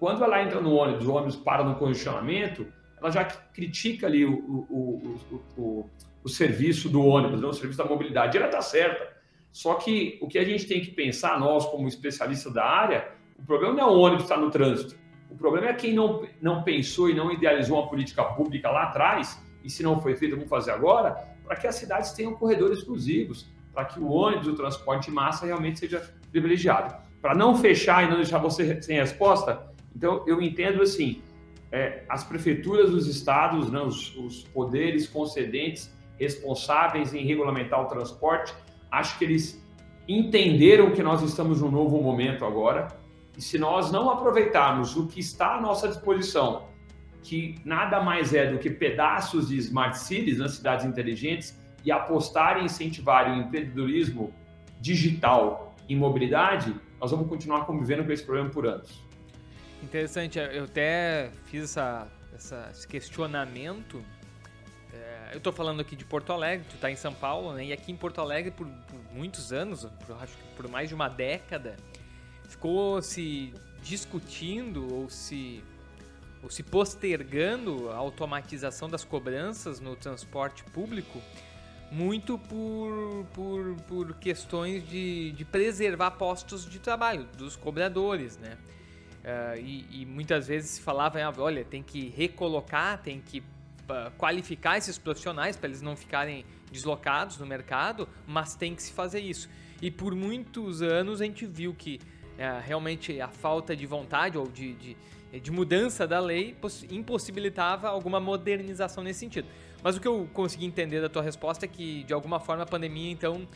quando 0.00 0.24
ela 0.24 0.42
entra 0.42 0.60
no 0.60 0.74
ônibus, 0.74 1.06
o 1.06 1.12
ônibus 1.12 1.36
para 1.36 1.62
no 1.62 1.76
congestionamento, 1.76 2.66
ela 3.00 3.10
já 3.10 3.24
critica 3.24 4.06
ali 4.06 4.24
o, 4.24 4.66
o, 4.70 5.18
o, 5.56 5.90
o, 6.24 6.28
serviço 6.28 6.88
do 6.88 7.04
ônibus, 7.04 7.40
né? 7.40 7.46
o 7.46 7.52
serviço 7.52 7.78
da 7.78 7.84
mobilidade. 7.84 8.36
Ela 8.36 8.46
está 8.46 8.62
certa. 8.62 9.14
Só 9.52 9.74
que 9.74 10.18
o 10.20 10.26
que 10.26 10.38
a 10.38 10.44
gente 10.44 10.66
tem 10.66 10.80
que 10.80 10.90
pensar, 10.90 11.38
nós 11.38 11.66
como 11.66 11.86
especialistas 11.86 12.52
da 12.52 12.64
área, 12.64 13.08
o 13.38 13.44
problema 13.44 13.74
não 13.74 13.80
é 13.80 13.86
o 13.86 13.98
ônibus 13.98 14.24
estar 14.24 14.38
no 14.38 14.50
trânsito. 14.50 14.96
O 15.30 15.36
problema 15.36 15.68
é 15.68 15.74
quem 15.74 15.92
não, 15.92 16.26
não 16.40 16.62
pensou 16.62 17.10
e 17.10 17.14
não 17.14 17.30
idealizou 17.30 17.78
uma 17.78 17.88
política 17.88 18.24
pública 18.24 18.70
lá 18.70 18.84
atrás, 18.84 19.40
e 19.64 19.70
se 19.70 19.82
não 19.82 20.00
foi 20.00 20.14
feito, 20.14 20.36
vamos 20.36 20.48
fazer 20.48 20.70
agora, 20.70 21.12
para 21.42 21.56
que 21.56 21.66
as 21.66 21.74
cidades 21.74 22.12
tenham 22.12 22.34
corredores 22.34 22.78
exclusivos, 22.78 23.48
para 23.72 23.86
que 23.86 23.98
o 23.98 24.08
ônibus, 24.08 24.46
o 24.46 24.54
transporte 24.54 25.06
de 25.06 25.10
massa 25.10 25.46
realmente 25.46 25.80
seja 25.80 26.14
privilegiado. 26.30 26.94
Para 27.20 27.34
não 27.34 27.56
fechar 27.56 28.04
e 28.04 28.08
não 28.08 28.16
deixar 28.16 28.38
você 28.38 28.80
sem 28.82 28.96
resposta, 28.96 29.74
então, 29.96 30.22
eu 30.26 30.42
entendo 30.42 30.82
assim, 30.82 31.22
é, 31.72 32.04
as 32.08 32.24
prefeituras 32.24 32.90
dos 32.90 33.06
estados, 33.06 33.70
né, 33.70 33.80
os, 33.80 34.14
os, 34.16 34.42
poderes 34.44 35.08
concedentes 35.08 35.92
responsáveis 36.18 37.14
em 37.14 37.24
regulamentar 37.24 37.80
o 37.80 37.86
transporte, 37.86 38.54
acho 38.90 39.18
que 39.18 39.24
eles 39.24 39.64
entenderam 40.06 40.90
que 40.90 41.02
nós 41.02 41.22
estamos 41.22 41.60
num 41.60 41.70
novo 41.70 42.00
momento 42.02 42.44
agora, 42.44 42.88
e 43.36 43.42
se 43.42 43.58
nós 43.58 43.90
não 43.90 44.10
aproveitarmos 44.10 44.96
o 44.96 45.06
que 45.06 45.18
está 45.18 45.56
à 45.56 45.60
nossa 45.60 45.88
disposição, 45.88 46.68
que 47.24 47.56
nada 47.64 48.00
mais 48.00 48.34
é 48.34 48.52
do 48.52 48.58
que 48.58 48.70
pedaços 48.70 49.48
de 49.48 49.56
smart 49.56 49.98
cities, 49.98 50.38
nas 50.38 50.52
cidades 50.52 50.84
inteligentes, 50.84 51.58
e 51.82 51.90
apostar 51.90 52.58
e 52.58 52.64
incentivar 52.64 53.30
o 53.30 53.34
empreendedorismo 53.40 54.32
digital 54.80 55.74
em 55.88 55.96
mobilidade, 55.96 56.74
nós 57.00 57.10
vamos 57.10 57.28
continuar 57.28 57.64
convivendo 57.64 58.04
com 58.04 58.12
esse 58.12 58.22
problema 58.22 58.50
por 58.50 58.66
anos. 58.66 59.02
Interessante, 59.82 60.38
eu 60.38 60.64
até 60.64 61.30
fiz 61.46 61.64
essa, 61.64 62.06
essa 62.34 62.68
esse 62.70 62.86
questionamento. 62.86 64.02
É, 64.92 65.30
eu 65.32 65.38
estou 65.38 65.52
falando 65.52 65.80
aqui 65.80 65.96
de 65.96 66.04
Porto 66.04 66.32
Alegre, 66.32 66.66
tu 66.68 66.76
está 66.76 66.90
em 66.90 66.96
São 66.96 67.12
Paulo, 67.12 67.52
né? 67.52 67.66
E 67.66 67.72
aqui 67.72 67.92
em 67.92 67.96
Porto 67.96 68.20
Alegre, 68.20 68.50
por, 68.50 68.66
por 68.66 69.00
muitos 69.12 69.52
anos, 69.52 69.84
por, 70.06 70.16
acho 70.22 70.36
que 70.36 70.44
por 70.56 70.68
mais 70.68 70.88
de 70.88 70.94
uma 70.94 71.08
década, 71.08 71.76
ficou 72.48 73.02
se 73.02 73.52
discutindo 73.82 74.90
ou 74.94 75.10
se, 75.10 75.62
ou 76.44 76.50
se 76.50 76.62
postergando 76.62 77.88
a 77.90 77.96
automatização 77.96 78.88
das 78.88 79.02
cobranças 79.02 79.80
no 79.80 79.96
transporte 79.96 80.62
público 80.64 81.18
muito 81.90 82.38
por, 82.38 83.24
por, 83.32 83.76
por 83.88 84.14
questões 84.16 84.86
de, 84.88 85.32
de 85.32 85.44
preservar 85.44 86.10
postos 86.12 86.68
de 86.68 86.78
trabalho 86.78 87.24
dos 87.38 87.56
cobradores, 87.56 88.36
né? 88.36 88.58
Uh, 89.22 89.58
e, 89.58 90.02
e, 90.02 90.06
muitas 90.06 90.48
vezes 90.48 90.72
se 90.72 90.80
falava, 90.82 91.18
ah, 91.22 91.32
olha, 91.38 91.64
tem 91.64 91.82
que 91.82 92.10
recolocar, 92.10 93.00
tem 93.00 93.22
que 93.22 93.38
uh, 93.38 94.10
qualificar 94.18 94.76
esses 94.76 94.98
profissionais 94.98 95.56
para 95.56 95.68
eles 95.68 95.80
não 95.80 95.96
ficarem 95.96 96.44
deslocados 96.70 97.38
no 97.38 97.46
mercado, 97.46 98.06
mas 98.26 98.54
tem 98.54 98.74
que 98.74 98.82
se 98.82 98.92
fazer 98.92 99.20
isso. 99.20 99.48
E 99.80 99.90
por 99.90 100.14
muitos 100.14 100.82
anos 100.82 101.22
a 101.22 101.24
gente 101.24 101.46
viu 101.46 101.72
que 101.72 102.00
uh, 102.38 102.60
realmente 102.64 103.20
a 103.20 103.28
falta 103.28 103.74
de 103.74 103.86
vontade 103.86 104.38
ou 104.38 104.46
de, 104.46 104.74
de, 104.74 104.96
de 105.40 105.50
mudança 105.50 106.06
da 106.06 106.20
lei 106.20 106.56
impossibilitava 106.90 107.88
alguma 107.88 108.20
modernização 108.20 109.02
nesse 109.02 109.20
sentido. 109.20 109.48
Mas 109.82 109.96
o 109.96 110.00
que 110.00 110.08
eu 110.08 110.28
consegui 110.32 110.64
entender 110.64 111.00
da 111.00 111.08
tua 111.08 111.22
resposta 111.22 111.64
é 111.64 111.68
que, 111.68 112.04
de 112.04 112.12
alguma 112.14 112.40
forma, 112.40 112.62
a 112.62 112.66
pandemia, 112.66 113.10
então, 113.10 113.46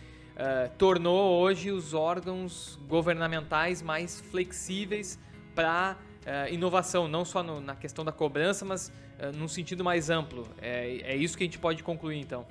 tornou 0.76 1.40
hoje 1.40 1.72
os 1.72 1.94
órgãos 1.94 2.78
governamentais 2.86 3.80
mais 3.80 4.20
flexíveis 4.20 5.18
para 5.58 5.96
uh, 5.96 6.28
eh, 6.28 6.52
inovação, 6.52 7.08
não 7.08 7.24
só 7.24 7.42
no, 7.42 7.60
na 7.60 7.74
questão 7.74 8.04
da 8.04 8.12
cobrança, 8.12 8.64
mas 8.64 8.92
uh, 9.18 9.36
num 9.36 9.48
sentido 9.48 9.82
mais 9.82 10.08
amplo. 10.08 10.46
É, 10.62 11.00
é 11.02 11.16
isso 11.16 11.36
que 11.36 11.42
a 11.42 11.46
gente 11.46 11.58
pode 11.58 11.82
concluir, 11.82 12.18
então. 12.18 12.46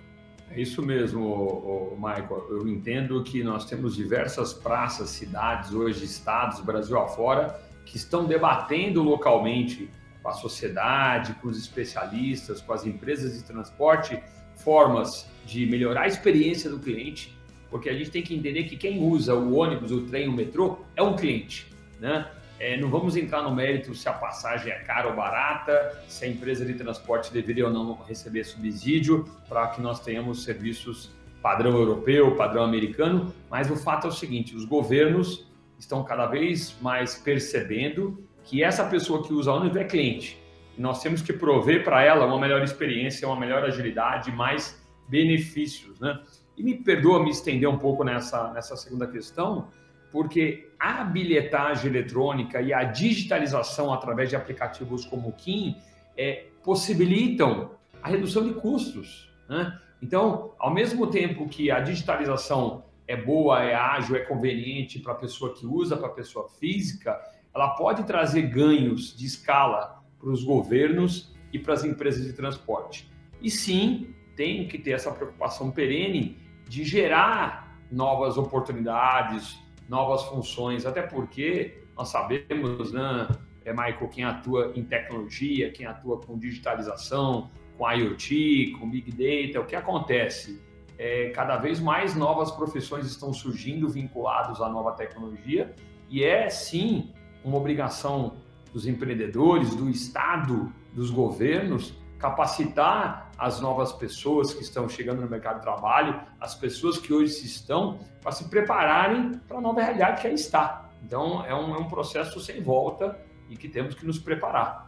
É 0.49 0.61
isso 0.61 0.81
mesmo, 0.81 1.95
Michael. 1.97 2.47
Eu 2.49 2.67
entendo 2.67 3.21
que 3.23 3.43
nós 3.43 3.65
temos 3.65 3.95
diversas 3.95 4.53
praças, 4.53 5.09
cidades, 5.09 5.73
hoje 5.73 6.05
estados, 6.05 6.59
Brasil 6.61 6.97
afora, 6.97 7.59
que 7.85 7.97
estão 7.97 8.25
debatendo 8.25 9.03
localmente 9.03 9.89
com 10.21 10.29
a 10.29 10.33
sociedade, 10.33 11.33
com 11.35 11.47
os 11.47 11.57
especialistas, 11.57 12.61
com 12.61 12.73
as 12.73 12.85
empresas 12.85 13.37
de 13.37 13.43
transporte, 13.43 14.21
formas 14.55 15.29
de 15.45 15.65
melhorar 15.65 16.01
a 16.01 16.07
experiência 16.07 16.69
do 16.69 16.79
cliente, 16.79 17.37
porque 17.69 17.89
a 17.89 17.93
gente 17.93 18.09
tem 18.09 18.21
que 18.21 18.35
entender 18.35 18.63
que 18.63 18.75
quem 18.75 19.01
usa 19.01 19.35
o 19.35 19.55
ônibus, 19.55 19.91
o 19.91 20.01
trem, 20.01 20.27
o 20.27 20.33
metrô 20.33 20.79
é 20.95 21.03
um 21.03 21.15
cliente, 21.15 21.67
né? 21.99 22.29
É, 22.59 22.75
não 22.77 22.89
vamos 22.89 23.15
entrar 23.15 23.43
no 23.43 23.53
mérito 23.53 23.93
se 23.93 24.09
a 24.09 24.13
passagem 24.13 24.71
é 24.71 24.79
cara 24.79 25.07
ou 25.07 25.15
barata, 25.15 26.01
se 26.07 26.25
a 26.25 26.27
empresa 26.27 26.65
de 26.65 26.73
transporte 26.73 27.31
deveria 27.31 27.67
ou 27.67 27.71
não 27.71 27.93
receber 28.07 28.43
subsídio 28.43 29.25
para 29.47 29.67
que 29.67 29.81
nós 29.81 29.99
tenhamos 29.99 30.43
serviços 30.43 31.11
padrão 31.41 31.71
europeu, 31.71 32.35
padrão 32.35 32.63
americano, 32.63 33.33
mas 33.49 33.69
o 33.69 33.75
fato 33.75 34.07
é 34.07 34.09
o 34.09 34.13
seguinte: 34.13 34.55
os 34.55 34.65
governos 34.65 35.47
estão 35.77 36.03
cada 36.03 36.25
vez 36.25 36.75
mais 36.81 37.15
percebendo 37.15 38.23
que 38.43 38.63
essa 38.63 38.83
pessoa 38.85 39.23
que 39.23 39.33
usa 39.33 39.51
ônibus 39.51 39.77
é 39.77 39.83
cliente. 39.83 40.41
E 40.77 40.81
nós 40.81 41.01
temos 41.01 41.21
que 41.21 41.33
prover 41.33 41.83
para 41.83 42.03
ela 42.03 42.25
uma 42.25 42.39
melhor 42.39 42.63
experiência, 42.63 43.27
uma 43.27 43.39
melhor 43.39 43.63
agilidade, 43.63 44.31
mais 44.31 44.81
benefícios. 45.07 45.99
Né? 45.99 46.19
E 46.57 46.63
me 46.63 46.75
perdoa 46.75 47.23
me 47.23 47.29
estender 47.29 47.69
um 47.69 47.77
pouco 47.77 48.03
nessa, 48.03 48.51
nessa 48.53 48.75
segunda 48.75 49.07
questão, 49.07 49.69
porque 50.11 50.69
a 50.79 51.03
bilhetagem 51.03 51.89
eletrônica 51.89 52.61
e 52.61 52.73
a 52.73 52.83
digitalização 52.83 53.93
através 53.93 54.29
de 54.29 54.35
aplicativos 54.35 55.05
como 55.05 55.29
o 55.29 55.33
Kim 55.33 55.75
é, 56.15 56.45
possibilitam 56.63 57.71
a 58.01 58.09
redução 58.09 58.43
de 58.43 58.53
custos. 58.53 59.29
Né? 59.49 59.79
Então, 60.01 60.53
ao 60.59 60.73
mesmo 60.73 61.07
tempo 61.07 61.47
que 61.47 61.71
a 61.71 61.79
digitalização 61.79 62.83
é 63.07 63.15
boa, 63.15 63.63
é 63.63 63.73
ágil, 63.73 64.15
é 64.15 64.19
conveniente 64.19 64.99
para 64.99 65.13
a 65.13 65.15
pessoa 65.15 65.53
que 65.53 65.65
usa, 65.65 65.97
para 65.97 66.07
a 66.07 66.11
pessoa 66.11 66.47
física, 66.49 67.19
ela 67.53 67.69
pode 67.69 68.03
trazer 68.03 68.43
ganhos 68.43 69.17
de 69.17 69.25
escala 69.25 70.03
para 70.19 70.29
os 70.29 70.43
governos 70.43 71.33
e 71.51 71.57
para 71.57 71.73
as 71.73 71.83
empresas 71.83 72.25
de 72.25 72.33
transporte. 72.33 73.09
E 73.41 73.49
sim, 73.49 74.13
tem 74.35 74.67
que 74.67 74.77
ter 74.77 74.91
essa 74.91 75.11
preocupação 75.11 75.71
perene 75.71 76.37
de 76.67 76.83
gerar 76.83 77.79
novas 77.91 78.37
oportunidades, 78.37 79.57
novas 79.87 80.23
funções, 80.23 80.85
até 80.85 81.01
porque 81.01 81.83
nós 81.95 82.09
sabemos, 82.09 82.91
né, 82.91 83.27
é, 83.65 83.71
Michael, 83.71 84.07
quem 84.09 84.23
atua 84.23 84.71
em 84.75 84.83
tecnologia, 84.83 85.71
quem 85.71 85.85
atua 85.85 86.19
com 86.19 86.37
digitalização, 86.37 87.49
com 87.77 87.91
IoT, 87.91 88.75
com 88.79 88.89
Big 88.89 89.11
Data, 89.11 89.59
o 89.59 89.65
que 89.65 89.75
acontece? 89.75 90.61
É, 90.97 91.29
cada 91.29 91.57
vez 91.57 91.79
mais 91.79 92.15
novas 92.15 92.49
profissões 92.51 93.05
estão 93.05 93.31
surgindo 93.31 93.87
vinculadas 93.87 94.61
à 94.61 94.69
nova 94.69 94.93
tecnologia 94.93 95.75
e 96.09 96.23
é 96.23 96.49
sim 96.49 97.13
uma 97.43 97.57
obrigação 97.57 98.37
dos 98.73 98.87
empreendedores, 98.87 99.75
do 99.75 99.89
Estado, 99.89 100.73
dos 100.93 101.11
governos 101.11 101.93
capacitar 102.17 103.31
as 103.37 103.59
novas 103.59 103.91
pessoas 103.91 104.53
que 104.53 104.61
estão 104.61 104.89
chegando 104.89 105.21
no 105.21 105.29
mercado 105.29 105.57
de 105.57 105.61
trabalho, 105.61 106.19
as 106.39 106.55
pessoas 106.55 106.97
que 106.97 107.13
hoje 107.13 107.45
estão, 107.45 107.99
para 108.21 108.31
se 108.31 108.45
prepararem 108.45 109.33
para 109.47 109.57
a 109.57 109.61
nova 109.61 109.81
realidade 109.81 110.21
que 110.21 110.27
aí 110.27 110.33
está. 110.33 110.89
Então, 111.03 111.45
é 111.45 111.53
um, 111.53 111.75
é 111.75 111.77
um 111.77 111.87
processo 111.87 112.39
sem 112.39 112.61
volta 112.61 113.17
e 113.49 113.55
que 113.55 113.69
temos 113.69 113.95
que 113.95 114.05
nos 114.05 114.19
preparar. 114.19 114.87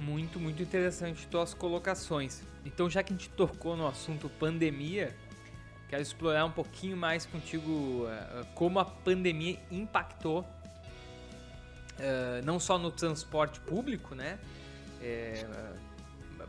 Muito, 0.00 0.38
muito 0.38 0.62
interessante 0.62 1.26
tuas 1.26 1.52
colocações. 1.52 2.42
Então, 2.64 2.88
já 2.88 3.02
que 3.02 3.12
a 3.12 3.16
gente 3.16 3.28
tocou 3.30 3.76
no 3.76 3.86
assunto 3.86 4.28
pandemia, 4.28 5.14
quero 5.88 6.02
explorar 6.02 6.44
um 6.44 6.52
pouquinho 6.52 6.96
mais 6.96 7.26
contigo 7.26 8.04
uh, 8.04 8.46
como 8.54 8.78
a 8.78 8.84
pandemia 8.84 9.58
impactou 9.70 10.40
uh, 10.40 10.46
não 12.44 12.60
só 12.60 12.78
no 12.78 12.92
transporte 12.92 13.58
público, 13.60 14.14
né? 14.14 14.38
É, 15.00 15.46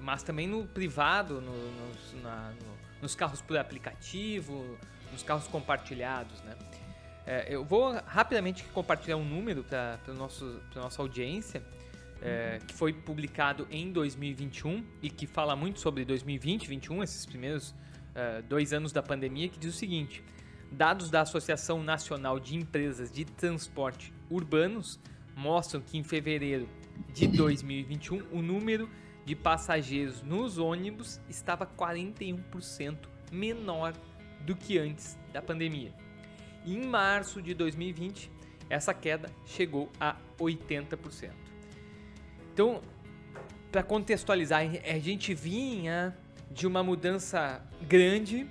mas 0.01 0.24
também 0.24 0.48
no 0.48 0.65
privado, 0.65 1.41
no, 1.41 1.51
no, 1.51 2.22
na, 2.22 2.51
no, 2.51 3.01
nos 3.01 3.15
carros 3.15 3.41
por 3.41 3.58
aplicativo, 3.58 4.77
nos 5.12 5.24
carros 5.24 5.48
compartilhados, 5.48 6.41
né? 6.41 6.56
É, 7.25 7.46
eu 7.48 7.63
vou 7.63 7.94
rapidamente 8.08 8.63
compartilhar 8.74 9.18
um 9.18 9.24
número 9.24 9.63
para 9.63 10.00
a 10.08 10.13
nossa 10.13 11.01
audiência, 11.01 11.62
é, 12.22 12.60
que 12.68 12.74
foi 12.74 12.91
publicado 12.91 13.68
em 13.70 13.91
2021 13.91 14.84
e 15.01 15.10
que 15.10 15.27
fala 15.27 15.56
muito 15.56 15.79
sobre 15.79 16.03
2020 16.03 16.62
2021, 16.62 17.03
esses 17.03 17.25
primeiros 17.25 17.75
é, 18.15 18.41
dois 18.41 18.74
anos 18.74 18.91
da 18.91 19.03
pandemia, 19.03 19.47
que 19.47 19.60
diz 19.60 19.76
o 19.76 19.78
seguinte: 19.78 20.23
dados 20.71 21.10
da 21.10 21.21
Associação 21.21 21.84
Nacional 21.84 22.39
de 22.39 22.56
Empresas 22.56 23.12
de 23.12 23.26
Transporte 23.26 24.12
Urbanos 24.30 25.00
mostram 25.36 25.82
que 25.82 25.97
em 25.97 26.04
fevereiro 26.04 26.67
de 27.13 27.28
2021 27.28 28.26
o 28.32 28.41
número 28.41 28.89
de 29.30 29.36
passageiros 29.36 30.24
nos 30.24 30.58
ônibus 30.58 31.22
estava 31.30 31.63
41% 31.63 32.98
menor 33.32 33.94
do 34.42 34.56
que 34.56 34.80
antes 34.80 35.20
da 35.32 35.39
pandemia. 35.39 35.94
E 36.65 36.76
em 36.76 36.88
março 36.88 37.39
de 37.39 37.54
2020, 37.54 38.32
essa 38.72 38.92
queda 38.92 39.30
chegou 39.46 39.88
a 40.00 40.15
80%. 40.39 41.30
Então, 42.52 42.82
para 43.72 43.84
contextualizar, 43.84 44.62
a 44.63 44.98
gente 44.98 45.36
vinha 45.36 46.18
de 46.50 46.65
uma 46.65 46.82
mudança 46.82 47.63
grande 47.88 48.50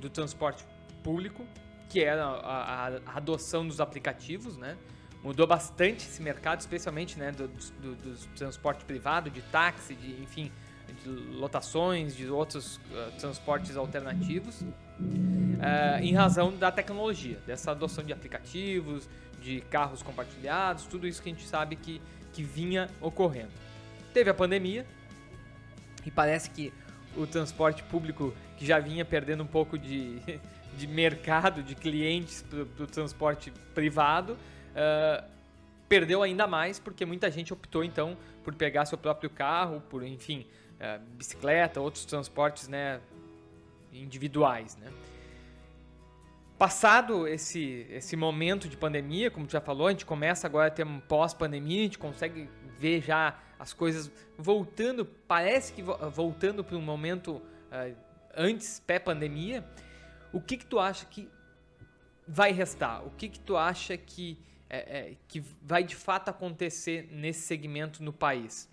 do 0.00 0.08
transporte 0.08 0.64
público, 1.02 1.46
que 1.90 2.02
era 2.02 2.24
a, 2.24 2.86
a, 2.86 2.96
a 2.96 3.16
adoção 3.18 3.68
dos 3.68 3.78
aplicativos, 3.78 4.56
né? 4.56 4.78
Mudou 5.24 5.46
bastante 5.46 6.06
esse 6.06 6.20
mercado, 6.20 6.60
especialmente 6.60 7.18
né, 7.18 7.32
do, 7.32 7.48
do, 7.48 7.94
do 7.96 8.16
transporte 8.36 8.84
privado, 8.84 9.30
de 9.30 9.40
táxi, 9.40 9.94
de 9.94 10.22
enfim, 10.22 10.52
de 11.02 11.08
lotações, 11.08 12.14
de 12.14 12.28
outros 12.28 12.76
uh, 12.76 13.10
transportes 13.18 13.74
alternativos, 13.74 14.60
uh, 14.60 16.02
em 16.02 16.12
razão 16.12 16.54
da 16.54 16.70
tecnologia, 16.70 17.38
dessa 17.46 17.70
adoção 17.70 18.04
de 18.04 18.12
aplicativos, 18.12 19.08
de 19.40 19.62
carros 19.62 20.02
compartilhados, 20.02 20.84
tudo 20.84 21.06
isso 21.06 21.22
que 21.22 21.30
a 21.30 21.32
gente 21.32 21.46
sabe 21.46 21.76
que, 21.76 22.02
que 22.32 22.42
vinha 22.42 22.88
ocorrendo. 23.00 23.52
Teve 24.12 24.28
a 24.28 24.34
pandemia 24.34 24.86
e 26.04 26.10
parece 26.10 26.50
que 26.50 26.70
o 27.16 27.26
transporte 27.26 27.82
público 27.84 28.34
que 28.58 28.66
já 28.66 28.78
vinha 28.78 29.04
perdendo 29.04 29.42
um 29.42 29.46
pouco 29.46 29.78
de, 29.78 30.20
de 30.76 30.86
mercado, 30.86 31.62
de 31.62 31.74
clientes 31.74 32.42
para 32.42 32.84
o 32.84 32.86
transporte 32.86 33.50
privado, 33.74 34.36
uh, 34.74 35.24
perdeu 35.88 36.22
ainda 36.22 36.46
mais 36.46 36.78
porque 36.78 37.04
muita 37.04 37.30
gente 37.30 37.52
optou 37.52 37.84
então 37.84 38.16
por 38.42 38.54
pegar 38.54 38.84
seu 38.84 38.98
próprio 38.98 39.30
carro, 39.30 39.80
por 39.88 40.02
enfim, 40.02 40.46
uh, 40.74 41.00
bicicleta, 41.16 41.80
outros 41.80 42.04
transportes, 42.04 42.68
né, 42.68 43.00
individuais, 43.92 44.76
né. 44.76 44.90
Passado 46.58 47.26
esse, 47.26 47.86
esse 47.90 48.16
momento 48.16 48.68
de 48.68 48.76
pandemia, 48.76 49.30
como 49.30 49.46
tu 49.46 49.52
já 49.52 49.60
falou, 49.60 49.88
a 49.88 49.90
gente 49.90 50.06
começa 50.06 50.46
agora 50.46 50.68
a 50.68 50.70
ter 50.70 50.86
um 50.86 51.00
pós-pandemia, 51.00 51.80
a 51.80 51.84
gente 51.84 51.98
consegue 51.98 52.48
ver 52.78 53.02
já 53.02 53.36
as 53.58 53.72
coisas 53.72 54.10
voltando, 54.38 55.04
parece 55.04 55.72
que 55.72 55.82
voltando 55.82 56.62
para 56.62 56.76
um 56.76 56.80
momento 56.80 57.36
uh, 57.36 57.96
antes, 58.36 58.80
pré-pandemia. 58.80 59.64
O 60.32 60.40
que 60.40 60.56
que 60.56 60.66
tu 60.66 60.78
acha 60.78 61.06
que 61.06 61.28
vai 62.26 62.52
restar? 62.52 63.04
O 63.04 63.10
que 63.10 63.28
que 63.28 63.40
tu 63.40 63.56
acha 63.56 63.96
que 63.96 64.38
é, 64.68 64.98
é, 65.10 65.16
que 65.28 65.42
vai 65.62 65.84
de 65.84 65.96
fato 65.96 66.28
acontecer 66.28 67.08
nesse 67.10 67.46
segmento 67.46 68.02
no 68.02 68.12
país? 68.12 68.68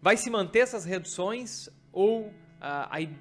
Vai 0.00 0.16
se 0.16 0.30
manter 0.30 0.60
essas 0.60 0.84
reduções 0.84 1.68
ou 1.92 2.32
ah, 2.60 2.88
aí 2.90 3.14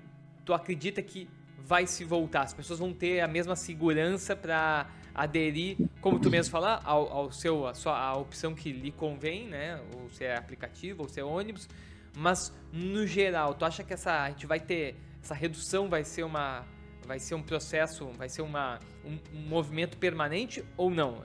tu 0.46 0.54
acredita 0.54 1.02
que 1.02 1.30
vai 1.58 1.88
se 1.88 2.04
voltar? 2.04 2.42
As 2.42 2.54
pessoas 2.54 2.80
vão 2.80 2.94
ter 2.94 3.22
a 3.22 3.28
mesma 3.28 3.56
segurança 3.56 4.36
para 4.36 4.90
aderir, 5.14 5.78
como 6.02 6.20
tu 6.20 6.30
mesmo 6.30 6.52
falar, 6.52 6.82
ao, 6.84 7.12
ao, 7.12 7.32
seu 7.32 7.68
a 7.68 7.74
sua 7.74 7.98
a 7.98 8.18
opção 8.18 8.56
que 8.56 8.72
lhe 8.72 8.92
convém, 8.92 9.48
né? 9.48 9.82
Ou 9.96 10.10
se 10.10 10.26
é 10.26 10.36
aplicativo, 10.36 11.04
ou 11.04 11.10
se 11.10 11.20
é 11.20 11.24
ônibus. 11.24 11.70
Mas 12.16 12.54
no 12.72 13.06
geral, 13.06 13.54
tu 13.54 13.66
acha 13.66 13.84
que 13.84 13.94
essa 13.94 14.24
a 14.24 14.30
gente 14.30 14.46
vai 14.46 14.60
ter 14.60 14.96
essa 15.24 15.34
redução 15.34 15.90
vai 15.90 16.04
ser 16.04 16.24
uma 16.24 16.66
vai 17.06 17.20
ser 17.20 17.36
um 17.36 17.42
processo, 17.42 18.08
vai 18.18 18.30
ser 18.30 18.42
uma, 18.42 18.80
um, 19.06 19.18
um 19.36 19.48
movimento 19.48 19.98
permanente 19.98 20.64
ou 20.78 20.90
não? 20.90 21.18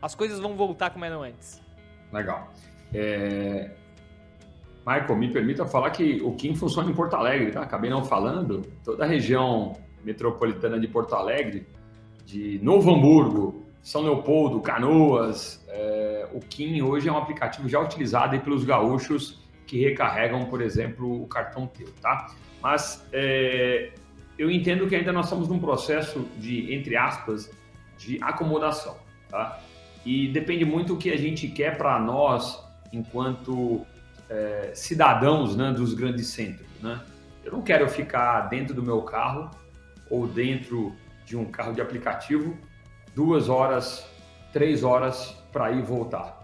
As 0.00 0.14
coisas 0.14 0.38
vão 0.38 0.56
voltar 0.56 0.90
como 0.90 1.04
eram 1.04 1.22
antes. 1.22 1.60
Legal. 2.12 2.52
É... 2.94 3.70
Michael, 4.86 5.16
me 5.16 5.30
permita 5.30 5.66
falar 5.66 5.90
que 5.90 6.22
o 6.22 6.34
Kim 6.34 6.54
funciona 6.54 6.90
em 6.90 6.94
Porto 6.94 7.14
Alegre, 7.14 7.50
tá? 7.50 7.62
Acabei 7.62 7.90
não 7.90 8.04
falando. 8.04 8.62
Toda 8.82 9.04
a 9.04 9.06
região 9.06 9.76
metropolitana 10.02 10.80
de 10.80 10.88
Porto 10.88 11.14
Alegre, 11.14 11.66
de 12.24 12.58
Novo 12.62 12.94
Hamburgo, 12.94 13.66
São 13.82 14.02
Leopoldo, 14.02 14.60
Canoas, 14.60 15.64
é... 15.68 16.28
o 16.32 16.40
Kim 16.40 16.80
hoje 16.82 17.08
é 17.08 17.12
um 17.12 17.18
aplicativo 17.18 17.68
já 17.68 17.80
utilizado 17.80 18.38
pelos 18.40 18.64
gaúchos 18.64 19.46
que 19.66 19.78
recarregam, 19.84 20.46
por 20.46 20.62
exemplo, 20.62 21.22
o 21.22 21.26
cartão 21.26 21.66
teu, 21.66 21.88
tá? 22.00 22.28
Mas 22.62 23.06
é, 23.12 23.92
eu 24.38 24.50
entendo 24.50 24.86
que 24.86 24.94
ainda 24.94 25.12
nós 25.12 25.26
estamos 25.26 25.48
num 25.48 25.58
processo 25.58 26.26
de, 26.38 26.72
entre 26.72 26.96
aspas, 26.96 27.50
de 27.98 28.18
acomodação, 28.22 28.96
tá? 29.28 29.60
E 30.06 30.28
depende 30.28 30.64
muito 30.64 30.94
do 30.94 30.96
que 30.96 31.10
a 31.10 31.16
gente 31.16 31.48
quer 31.48 31.76
para 31.76 31.98
nós, 31.98 32.62
enquanto 32.92 33.84
é, 34.30 34.70
cidadãos 34.74 35.56
né, 35.56 35.72
dos 35.72 35.92
grandes 35.92 36.28
centros, 36.28 36.68
né? 36.80 37.00
Eu 37.44 37.52
não 37.52 37.62
quero 37.62 37.88
ficar 37.88 38.42
dentro 38.42 38.74
do 38.74 38.82
meu 38.82 39.02
carro 39.02 39.50
ou 40.10 40.26
dentro 40.26 40.94
de 41.24 41.36
um 41.36 41.46
carro 41.46 41.72
de 41.72 41.80
aplicativo 41.80 42.56
duas 43.18 43.48
horas, 43.48 44.08
três 44.52 44.84
horas 44.84 45.34
para 45.52 45.72
ir 45.72 45.80
e 45.80 45.82
voltar. 45.82 46.38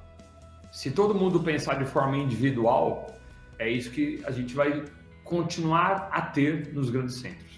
Se 0.73 0.91
todo 0.91 1.15
mundo 1.15 1.39
pensar 1.39 1.75
de 1.75 1.85
forma 1.85 2.17
individual, 2.17 3.15
é 3.61 3.71
isso 3.71 3.93
que 3.93 4.21
a 4.25 4.33
gente 4.33 4.55
vai 4.57 4.85
continuar 5.23 6.09
a 6.11 6.21
ter 6.21 6.73
nos 6.75 6.91
grandes 6.91 7.15
centros. 7.15 7.54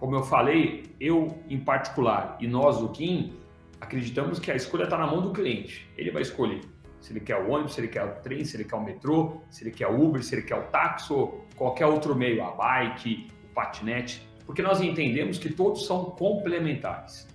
Como 0.00 0.16
eu 0.16 0.22
falei, 0.22 0.84
eu 0.98 1.38
em 1.46 1.60
particular 1.60 2.38
e 2.40 2.48
nós, 2.48 2.80
o 2.80 2.88
Kim, 2.88 3.34
acreditamos 3.78 4.38
que 4.38 4.50
a 4.50 4.56
escolha 4.56 4.84
está 4.84 4.96
na 4.96 5.06
mão 5.06 5.20
do 5.20 5.30
cliente. 5.30 5.86
Ele 5.94 6.10
vai 6.10 6.22
escolher 6.22 6.62
se 7.02 7.12
ele 7.12 7.20
quer 7.20 7.36
o 7.36 7.50
ônibus, 7.50 7.74
se 7.74 7.82
ele 7.82 7.88
quer 7.88 8.04
o 8.04 8.14
trem, 8.22 8.42
se 8.42 8.56
ele 8.56 8.64
quer 8.64 8.76
o 8.76 8.82
metrô, 8.82 9.42
se 9.50 9.62
ele 9.62 9.70
quer 9.70 9.88
o 9.88 10.02
Uber, 10.02 10.24
se 10.24 10.34
ele 10.34 10.42
quer 10.42 10.56
o 10.56 10.62
táxi 10.68 11.12
ou 11.12 11.46
qualquer 11.54 11.84
outro 11.84 12.14
meio, 12.14 12.42
a 12.42 12.50
bike, 12.50 13.28
o 13.44 13.54
patinete, 13.54 14.26
porque 14.46 14.62
nós 14.62 14.80
entendemos 14.80 15.36
que 15.36 15.52
todos 15.52 15.84
são 15.84 16.06
complementares. 16.06 17.28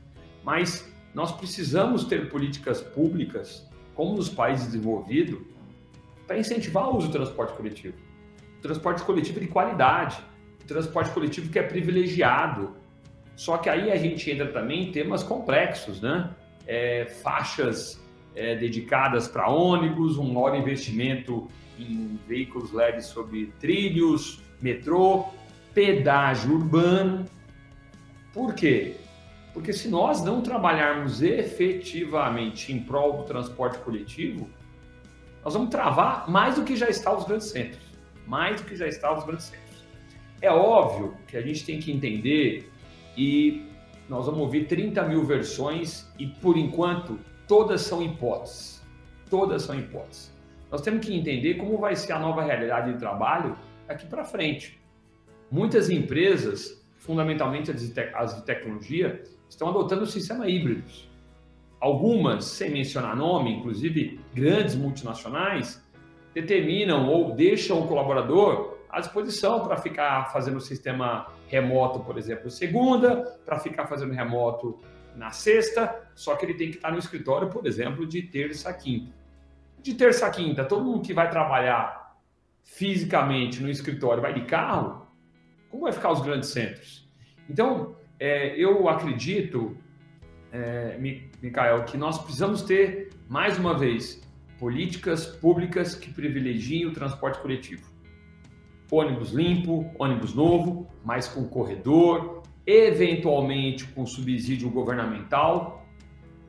Mas 0.44 0.92
nós 1.14 1.32
precisamos 1.32 2.06
ter 2.06 2.32
políticas 2.32 2.82
públicas, 2.82 3.70
como 3.94 4.16
nos 4.16 4.28
países 4.28 4.66
desenvolvidos, 4.66 5.40
para 6.26 6.40
incentivar 6.40 6.90
o 6.90 6.98
uso 6.98 7.10
do 7.10 7.14
transporte 7.14 7.54
coletivo. 7.54 7.96
Transporte 8.60 9.04
coletivo 9.04 9.40
de 9.40 9.48
qualidade, 9.48 10.18
transporte 10.66 11.12
coletivo 11.12 11.52
que 11.52 11.60
é 11.60 11.64
privilegiado. 11.64 12.76
Só 13.36 13.58
que 13.58 13.70
aí 13.70 13.92
a 13.92 13.96
gente 13.98 14.30
entra 14.32 14.48
também 14.48 14.90
em 14.90 14.92
temas 14.92 15.24
complexos, 15.24 16.02
né? 16.02 16.30
É, 16.68 17.06
faixas 17.06 18.02
é, 18.36 18.56
dedicadas 18.56 19.28
para 19.28 19.48
ônibus, 19.48 20.18
um 20.18 20.34
maior 20.34 20.56
investimento 20.56 21.48
em 21.78 22.20
veículos 22.28 22.72
leves 22.72 23.06
sobre 23.06 23.54
trilhos, 23.60 24.42
metrô, 24.62 25.26
pedágio 25.74 26.54
urbano. 26.54 27.26
Por 28.34 28.54
quê? 28.54 28.96
Porque 29.54 29.72
se 29.72 29.88
nós 29.88 30.24
não 30.24 30.42
trabalharmos 30.42 31.22
efetivamente 31.22 32.74
em 32.74 32.80
prol 32.80 33.18
do 33.18 33.24
transporte 33.24 33.78
coletivo, 33.80 34.50
nós 35.44 35.54
vamos 35.54 35.70
travar 35.70 36.30
mais 36.30 36.56
do 36.56 36.64
que 36.64 36.76
já 36.76 36.90
está 36.90 37.16
os 37.16 37.26
grandes 37.26 37.48
centros. 37.48 37.84
Mais 38.28 38.60
do 38.60 38.68
que 38.68 38.76
já 38.76 38.88
está 38.88 39.16
os 39.16 39.24
grandes 39.24 39.46
centros. 39.46 39.65
É 40.46 40.52
óbvio 40.52 41.18
que 41.28 41.36
a 41.36 41.42
gente 41.42 41.66
tem 41.66 41.80
que 41.80 41.92
entender 41.92 42.70
e 43.18 43.66
nós 44.08 44.28
vamos 44.28 44.42
ouvir 44.42 44.68
30 44.68 45.02
mil 45.06 45.24
versões 45.24 46.08
e, 46.20 46.28
por 46.28 46.56
enquanto, 46.56 47.20
todas 47.48 47.82
são 47.82 48.04
hipóteses. 48.04 48.86
Todas 49.28 49.64
são 49.64 49.74
hipóteses. 49.80 50.32
Nós 50.70 50.82
temos 50.82 51.04
que 51.04 51.16
entender 51.16 51.56
como 51.56 51.80
vai 51.80 51.96
ser 51.96 52.12
a 52.12 52.20
nova 52.20 52.44
realidade 52.44 52.94
de 52.94 53.00
trabalho 53.00 53.58
daqui 53.88 54.06
para 54.06 54.24
frente. 54.24 54.80
Muitas 55.50 55.90
empresas, 55.90 56.80
fundamentalmente 56.96 57.72
as 58.14 58.36
de 58.36 58.46
tecnologia, 58.46 59.24
estão 59.50 59.68
adotando 59.68 60.06
sistema 60.06 60.48
híbridos. 60.48 61.10
Algumas, 61.80 62.46
sem 62.46 62.70
mencionar 62.70 63.16
nome, 63.16 63.52
inclusive 63.52 64.20
grandes 64.32 64.76
multinacionais, 64.76 65.84
determinam 66.36 67.10
ou 67.10 67.32
deixam 67.34 67.82
o 67.82 67.88
colaborador 67.88 68.75
à 68.96 69.02
disposição 69.02 69.62
para 69.62 69.76
ficar 69.76 70.32
fazendo 70.32 70.56
o 70.56 70.62
sistema 70.62 71.28
remoto, 71.50 72.00
por 72.00 72.18
exemplo, 72.18 72.50
segunda, 72.50 73.38
para 73.46 73.60
ficar 73.60 73.88
fazendo 73.88 74.14
remoto 74.14 74.80
na 75.18 75.32
sexta, 75.32 76.02
só 76.16 76.34
que 76.38 76.46
ele 76.46 76.54
tem 76.54 76.70
que 76.70 76.78
estar 76.78 76.92
no 76.94 76.98
escritório, 76.98 77.50
por 77.50 77.68
exemplo, 77.68 78.08
de 78.08 78.22
terça 78.22 78.70
a 78.70 78.74
quinta. 78.74 79.12
De 79.84 79.96
terça 79.96 80.26
a 80.28 80.30
quinta, 80.30 80.64
todo 80.64 80.86
mundo 80.86 81.02
que 81.02 81.14
vai 81.14 81.30
trabalhar 81.30 82.16
fisicamente 82.64 83.62
no 83.62 83.70
escritório 83.70 84.22
vai 84.22 84.34
de 84.34 84.46
carro, 84.46 85.06
como 85.70 85.84
vai 85.84 85.92
ficar 85.92 86.14
os 86.14 86.22
grandes 86.22 86.50
centros? 86.50 87.06
Então, 87.50 87.98
é, 88.18 88.56
eu 88.56 88.88
acredito, 88.88 89.78
é, 90.54 90.98
Mikael, 91.42 91.84
que 91.84 91.98
nós 91.98 92.18
precisamos 92.18 92.62
ter, 92.62 93.10
mais 93.28 93.60
uma 93.60 93.78
vez, 93.78 94.26
políticas 94.58 95.26
públicas 95.26 95.96
que 95.96 96.14
privilegiem 96.14 96.86
o 96.86 96.94
transporte 96.94 97.40
coletivo. 97.40 97.95
Ônibus 98.92 99.32
limpo, 99.32 99.90
ônibus 99.98 100.34
novo, 100.34 100.88
mas 101.04 101.28
com 101.28 101.48
corredor, 101.48 102.44
eventualmente 102.66 103.86
com 103.86 104.06
subsídio 104.06 104.70
governamental, 104.70 105.86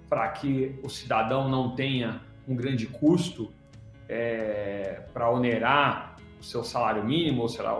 para 0.09 0.29
que 0.29 0.79
o 0.83 0.88
cidadão 0.88 1.49
não 1.49 1.75
tenha 1.75 2.20
um 2.46 2.55
grande 2.55 2.87
custo 2.87 3.51
é, 4.09 5.03
para 5.12 5.31
onerar 5.31 6.16
o 6.40 6.44
seu 6.44 6.62
salário 6.62 7.05
mínimo 7.05 7.42
ou, 7.42 7.49
será, 7.49 7.75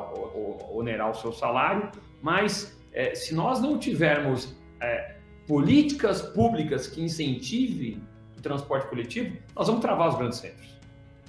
onerar 0.73 1.11
o 1.11 1.15
seu 1.15 1.33
salário, 1.33 1.91
mas 2.23 2.77
é, 2.93 3.15
se 3.15 3.35
nós 3.35 3.61
não 3.61 3.79
tivermos 3.79 4.57
é, 4.81 5.17
políticas 5.47 6.23
públicas 6.23 6.87
que 6.87 7.03
incentivem 7.03 8.03
o 8.37 8.41
transporte 8.41 8.89
coletivo, 8.89 9.37
nós 9.55 9.67
vamos 9.69 9.83
travar 9.83 10.09
os 10.09 10.17
grandes 10.17 10.39
centros. 10.39 10.77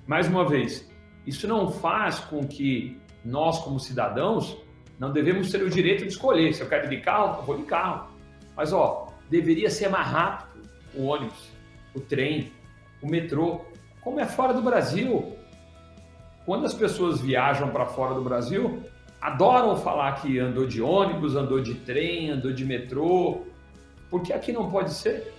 Mais 0.08 0.28
uma 0.28 0.48
vez, 0.48 0.90
isso 1.26 1.48
não 1.48 1.70
faz 1.70 2.20
com 2.20 2.48
que 2.48 2.98
nós, 3.24 3.60
como 3.60 3.80
cidadãos, 3.80 4.58
não 5.00 5.12
devemos 5.12 5.52
ter 5.52 5.62
o 5.62 5.70
direito 5.70 6.04
de 6.04 6.10
escolher. 6.10 6.54
Se 6.54 6.62
eu 6.62 6.70
quero 6.70 6.86
ir 6.86 6.98
de 6.98 7.02
carro, 7.02 7.40
eu 7.40 7.46
vou 7.46 7.58
de 7.58 7.64
carro. 7.64 8.10
Mas, 8.56 8.74
ó, 8.74 9.08
deveria 9.30 9.70
ser 9.70 9.90
mais 9.90 10.08
rápido 10.08 10.68
o 10.96 11.06
ônibus, 11.06 11.52
o 11.94 12.00
trem, 12.00 12.52
o 13.02 13.08
metrô. 13.08 13.62
Como 14.02 14.20
é 14.20 14.26
fora 14.26 14.54
do 14.54 14.62
Brasil. 14.62 15.36
Quando 16.46 16.66
as 16.66 16.74
pessoas 16.74 17.20
viajam 17.20 17.70
para 17.70 17.86
fora 17.86 18.16
do 18.16 18.24
Brasil, 18.24 18.82
adoram 19.22 19.76
falar 19.76 20.14
que 20.22 20.40
andou 20.40 20.66
de 20.66 20.82
ônibus, 20.82 21.36
andou 21.36 21.62
de 21.62 21.76
trem, 21.76 22.32
andou 22.32 22.52
de 22.54 22.66
metrô. 22.66 23.42
Porque 24.10 24.32
aqui 24.32 24.52
não 24.52 24.72
pode 24.72 24.94
ser? 24.94 25.34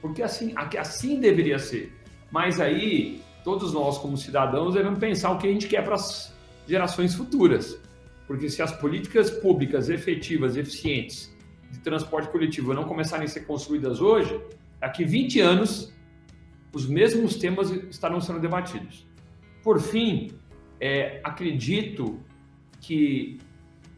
Porque 0.00 0.22
assim, 0.22 0.54
assim 0.78 1.20
deveria 1.20 1.58
ser. 1.58 1.94
Mas 2.30 2.60
aí, 2.60 3.20
todos 3.44 3.72
nós, 3.72 3.98
como 3.98 4.16
cidadãos, 4.16 4.74
devemos 4.74 4.98
pensar 4.98 5.30
o 5.30 5.38
que 5.38 5.46
a 5.46 5.52
gente 5.52 5.68
quer 5.68 5.84
para 5.84 5.94
as 5.94 6.34
gerações 6.66 7.14
futuras. 7.14 7.80
Porque 8.26 8.48
se 8.50 8.60
as 8.60 8.72
políticas 8.72 9.30
públicas 9.30 9.88
efetivas, 9.88 10.56
eficientes 10.56 11.34
de 11.70 11.78
transporte 11.80 12.28
coletivo 12.30 12.74
não 12.74 12.84
começarem 12.84 13.24
a 13.24 13.28
ser 13.28 13.46
construídas 13.46 14.00
hoje, 14.00 14.40
daqui 14.80 15.04
20 15.04 15.40
anos, 15.40 15.92
os 16.72 16.86
mesmos 16.86 17.36
temas 17.36 17.70
estarão 17.70 18.20
sendo 18.20 18.40
debatidos. 18.40 19.06
Por 19.62 19.80
fim, 19.80 20.32
é, 20.80 21.20
acredito 21.24 22.20
que 22.80 23.38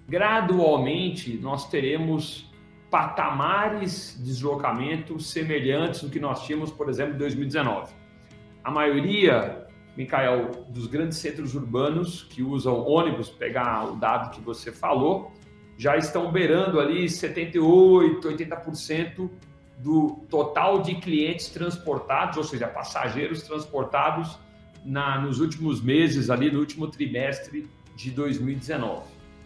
gradualmente 0.07 1.39
nós 1.39 1.69
teremos 1.69 2.51
patamares 2.91 4.17
de 4.19 4.25
deslocamento 4.25 5.21
semelhantes 5.21 6.03
do 6.03 6.09
que 6.09 6.19
nós 6.19 6.45
tínhamos, 6.47 6.71
por 6.71 6.89
exemplo, 6.89 7.15
em 7.15 7.19
2019. 7.19 7.93
A 8.65 8.71
maioria 8.71 9.68
Micael, 9.99 10.65
dos 10.69 10.87
grandes 10.87 11.19
centros 11.19 11.57
urbanos 11.57 12.23
que 12.23 12.41
usam 12.41 12.87
ônibus, 12.87 13.29
pegar 13.29 13.85
o 13.91 13.97
dado 13.97 14.31
que 14.31 14.41
você 14.41 14.71
falou, 14.71 15.33
já 15.77 15.97
estão 15.97 16.31
beirando 16.31 16.79
ali 16.79 17.11
78, 17.11 18.29
80% 18.29 19.29
do 19.79 20.25
total 20.31 20.83
de 20.83 20.95
clientes 20.95 21.49
transportados, 21.49 22.37
ou 22.37 22.45
seja, 22.45 22.69
passageiros 22.69 23.43
transportados 23.43 24.39
na, 24.85 25.21
nos 25.21 25.41
últimos 25.41 25.83
meses, 25.83 26.31
ali 26.31 26.49
no 26.49 26.61
último 26.61 26.87
trimestre 26.87 27.69
de 27.97 28.13
2019. 28.13 29.03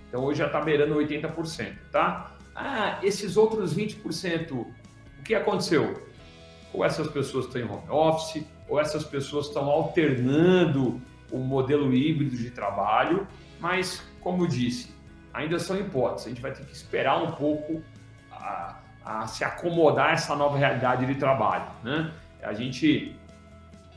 Então 0.07 0.23
hoje 0.23 0.41
já 0.41 0.47
está 0.49 0.61
beirando 0.61 0.95
80%, 0.97 1.79
tá? 1.91 2.37
Ah, 2.55 2.99
esses 3.03 3.39
outros 3.39 3.75
20%, 3.75 4.53
o 4.53 4.67
que 5.25 5.35
aconteceu? 5.35 6.03
Ou 6.75 6.85
essas 6.85 7.09
pessoas 7.09 7.47
estão 7.47 7.63
em 7.63 7.65
home 7.65 7.89
office, 7.89 8.45
ou 8.69 8.81
essas 8.81 9.05
pessoas 9.05 9.47
estão 9.47 9.69
alternando 9.69 11.01
o 11.31 11.39
modelo 11.39 11.93
híbrido 11.93 12.37
de 12.37 12.51
trabalho, 12.51 13.27
mas, 13.61 14.03
como 14.21 14.47
disse, 14.47 14.95
ainda 15.33 15.59
são 15.59 15.79
hipóteses. 15.79 16.27
A 16.27 16.29
gente 16.31 16.43
vai 16.43 16.53
ter 16.53 16.65
que 16.65 16.73
esperar 16.73 17.23
um 17.23 17.33
pouco 17.33 17.83
a, 18.31 18.77
a 19.05 19.27
se 19.27 19.45
acomodar 19.45 20.11
a 20.11 20.13
essa 20.13 20.35
nova 20.35 20.59
realidade 20.59 21.07
de 21.07 21.15
trabalho. 21.15 21.65
Né? 21.83 22.13
A 22.43 22.53
gente 22.53 23.17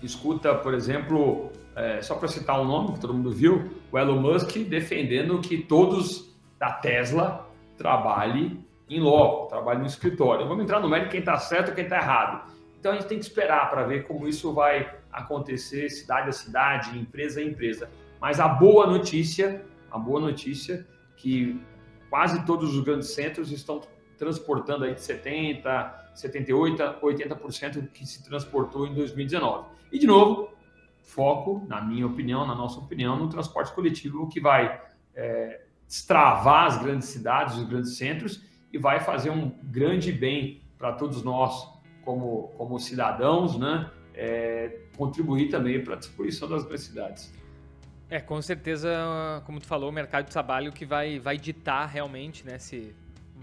escuta, 0.02 0.56
por 0.56 0.74
exemplo, 0.74 1.52
é, 1.76 2.02
só 2.02 2.16
para 2.16 2.28
citar 2.28 2.60
um 2.60 2.66
nome 2.66 2.94
que 2.94 3.00
todo 3.00 3.14
mundo 3.14 3.32
viu, 3.32 3.82
o 3.92 3.98
Elon 3.98 4.20
Musk 4.20 4.56
defendendo 4.70 5.40
que 5.40 5.58
todos 5.58 6.34
da 6.58 6.72
Tesla 6.72 7.50
trabalhem 7.78 8.66
em 8.90 9.00
loco, 9.00 9.48
trabalhem 9.48 9.82
no 9.82 9.88
escritório. 9.88 10.48
Vamos 10.48 10.64
entrar 10.64 10.80
no 10.80 10.88
mérito 10.88 11.10
quem 11.10 11.20
está 11.20 11.38
certo 11.38 11.72
e 11.72 11.76
quem 11.76 11.84
está 11.84 11.98
errado. 11.98 12.52
Então 12.86 12.94
a 12.94 12.98
gente 12.98 13.08
tem 13.08 13.18
que 13.18 13.26
esperar 13.26 13.68
para 13.72 13.84
ver 13.84 14.06
como 14.06 14.28
isso 14.28 14.54
vai 14.54 14.96
acontecer, 15.12 15.90
cidade 15.90 16.30
a 16.30 16.32
cidade, 16.32 16.96
empresa 16.96 17.40
a 17.40 17.44
empresa. 17.44 17.90
Mas 18.22 18.40
a 18.40 18.48
boa 18.48 18.86
notícia, 18.86 19.66
a 19.90 19.98
boa 19.98 20.20
notícia 20.20 20.86
que 21.18 21.60
quase 22.12 22.46
todos 22.46 22.76
os 22.76 22.84
grandes 22.84 23.10
centros 23.10 23.52
estão 23.52 23.82
transportando 24.20 24.86
aí 24.86 24.94
de 24.94 25.02
70, 25.02 26.12
78, 26.14 26.84
80% 27.02 27.82
do 27.82 27.88
que 27.88 28.06
se 28.06 28.24
transportou 28.24 28.86
em 28.86 28.94
2019. 28.94 29.66
E 29.92 29.98
de 29.98 30.06
novo, 30.06 30.54
foco, 31.02 31.66
na 31.68 31.82
minha 31.82 32.06
opinião, 32.06 32.46
na 32.46 32.54
nossa 32.54 32.80
opinião, 32.80 33.18
no 33.18 33.28
transporte 33.30 33.74
coletivo 33.74 34.30
que 34.30 34.40
vai 34.40 34.80
é, 35.16 35.62
destravar 35.88 36.68
as 36.68 36.78
grandes 36.78 37.08
cidades, 37.08 37.58
os 37.58 37.64
grandes 37.64 37.98
centros 37.98 38.44
e 38.72 38.78
vai 38.78 39.00
fazer 39.00 39.32
um 39.32 39.50
grande 39.64 40.12
bem 40.12 40.62
para 40.78 40.92
todos 40.92 41.24
nós 41.24 41.74
como, 42.06 42.50
como 42.58 42.80
cidadãos, 42.80 43.58
né, 43.58 43.92
é, 44.14 44.80
contribuir 44.96 45.50
também 45.50 45.84
para 45.84 45.96
a 45.96 45.98
distribuição 45.98 46.48
das 46.48 46.64
necessidades. 46.70 47.34
É, 48.10 48.22
com 48.22 48.40
certeza, 48.42 49.42
como 49.46 49.60
tu 49.60 49.66
falou, 49.66 49.90
o 49.90 49.92
mercado 49.92 50.26
de 50.26 50.32
trabalho 50.32 50.72
que 50.72 50.86
vai, 50.86 51.20
vai 51.20 51.38
ditar 51.38 51.88
realmente, 51.88 52.46
né, 52.46 52.60
se 52.60 52.96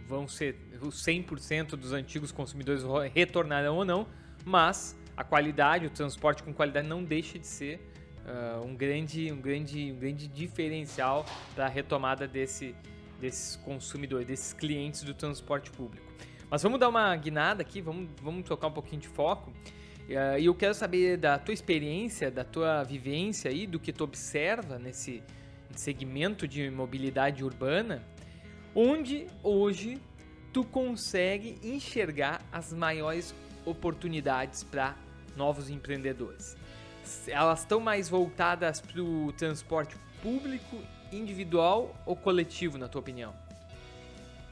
vão 0.08 0.28
ser 0.28 0.56
os 0.80 1.04
100% 1.04 1.70
dos 1.70 1.92
antigos 1.92 2.30
consumidores 2.30 2.84
retornarão 3.12 3.76
ou 3.76 3.84
não, 3.84 4.06
mas 4.44 4.96
a 5.16 5.24
qualidade, 5.24 5.86
o 5.86 5.90
transporte 5.90 6.42
com 6.42 6.52
qualidade 6.54 6.86
não 6.86 7.02
deixa 7.02 7.38
de 7.38 7.46
ser 7.46 7.80
uh, 8.26 8.64
um, 8.64 8.74
grande, 8.74 9.32
um, 9.32 9.40
grande, 9.40 9.92
um 9.92 9.98
grande 9.98 10.26
diferencial 10.28 11.26
para 11.54 11.66
a 11.66 11.68
retomada 11.68 12.26
desse, 12.26 12.74
desses 13.20 13.56
consumidores, 13.56 14.26
desses 14.26 14.52
clientes 14.52 15.02
do 15.02 15.14
transporte 15.14 15.70
público. 15.70 16.06
Mas 16.52 16.62
vamos 16.62 16.78
dar 16.78 16.90
uma 16.90 17.16
guinada 17.16 17.62
aqui, 17.62 17.80
vamos, 17.80 18.10
vamos 18.20 18.46
tocar 18.46 18.66
um 18.66 18.72
pouquinho 18.72 19.00
de 19.00 19.08
foco. 19.08 19.50
Uh, 19.50 20.38
e 20.38 20.44
eu 20.44 20.54
quero 20.54 20.74
saber 20.74 21.16
da 21.16 21.38
tua 21.38 21.54
experiência, 21.54 22.30
da 22.30 22.44
tua 22.44 22.82
vivência 22.82 23.50
aí, 23.50 23.66
do 23.66 23.80
que 23.80 23.90
tu 23.90 24.04
observa 24.04 24.78
nesse 24.78 25.22
segmento 25.74 26.46
de 26.46 26.70
mobilidade 26.70 27.42
urbana, 27.42 28.02
onde 28.74 29.28
hoje 29.42 29.98
tu 30.52 30.62
consegue 30.62 31.58
enxergar 31.62 32.42
as 32.52 32.70
maiores 32.70 33.34
oportunidades 33.64 34.62
para 34.62 34.94
novos 35.34 35.70
empreendedores. 35.70 36.54
Elas 37.28 37.60
estão 37.60 37.80
mais 37.80 38.10
voltadas 38.10 38.78
para 38.78 39.00
o 39.00 39.32
transporte 39.32 39.96
público, 40.22 40.76
individual 41.10 41.96
ou 42.04 42.14
coletivo, 42.14 42.76
na 42.76 42.88
tua 42.88 43.00
opinião? 43.00 43.34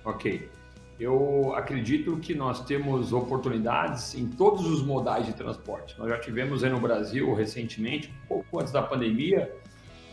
Ok. 0.02 0.59
Eu 1.00 1.54
acredito 1.56 2.18
que 2.18 2.34
nós 2.34 2.62
temos 2.66 3.10
oportunidades 3.10 4.14
em 4.14 4.28
todos 4.28 4.66
os 4.66 4.82
modais 4.82 5.24
de 5.24 5.32
transporte. 5.32 5.98
Nós 5.98 6.10
já 6.10 6.20
tivemos 6.20 6.62
aí 6.62 6.68
no 6.68 6.78
Brasil 6.78 7.32
recentemente, 7.32 8.12
um 8.24 8.26
pouco 8.26 8.60
antes 8.60 8.70
da 8.70 8.82
pandemia, 8.82 9.50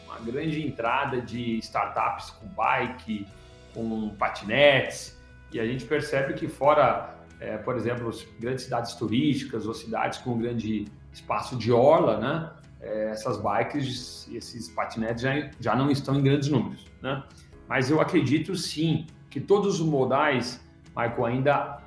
uma 0.05 0.17
grande 0.19 0.65
entrada 0.65 1.19
de 1.21 1.57
startups 1.57 2.29
com 2.29 2.47
bike, 2.47 3.27
com 3.73 4.15
patinetes, 4.15 5.21
e 5.51 5.59
a 5.59 5.65
gente 5.65 5.83
percebe 5.83 6.35
que 6.35 6.47
fora 6.47 7.17
é, 7.41 7.57
por 7.57 7.75
exemplo, 7.75 8.09
grandes 8.39 8.63
cidades 8.63 8.93
turísticas 8.95 9.67
ou 9.67 9.73
cidades 9.73 10.19
com 10.19 10.37
grande 10.37 10.85
espaço 11.11 11.57
de 11.57 11.69
orla, 11.69 12.17
né? 12.17 12.51
É, 12.79 13.09
essas 13.09 13.41
bikes 13.41 14.29
esses 14.31 14.69
patinetes 14.69 15.21
já, 15.21 15.49
já 15.59 15.75
não 15.75 15.91
estão 15.91 16.15
em 16.15 16.23
grandes 16.23 16.47
números, 16.47 16.85
né? 17.01 17.23
Mas 17.67 17.89
eu 17.89 17.99
acredito 17.99 18.55
sim 18.55 19.05
que 19.29 19.41
todos 19.41 19.81
os 19.81 19.85
modais, 19.85 20.65
Michael, 20.97 21.25
ainda 21.25 21.77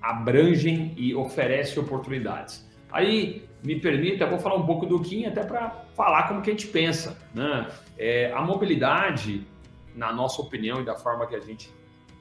abrangem 0.00 0.92
e 0.96 1.14
oferecem 1.14 1.80
oportunidades. 1.80 2.68
Aí, 2.90 3.48
me 3.62 3.78
permita, 3.80 4.26
vou 4.26 4.38
falar 4.38 4.56
um 4.56 4.66
pouco 4.66 4.84
do 4.84 5.00
Kim 5.00 5.24
até 5.24 5.44
para 5.44 5.70
falar 5.94 6.26
como 6.26 6.42
que 6.42 6.50
a 6.50 6.52
gente 6.52 6.66
pensa, 6.66 7.16
né? 7.32 7.68
É, 7.96 8.32
a 8.32 8.42
mobilidade, 8.42 9.46
na 9.94 10.12
nossa 10.12 10.42
opinião 10.42 10.80
e 10.80 10.84
da 10.84 10.96
forma 10.96 11.26
que 11.26 11.36
a 11.36 11.40
gente 11.40 11.72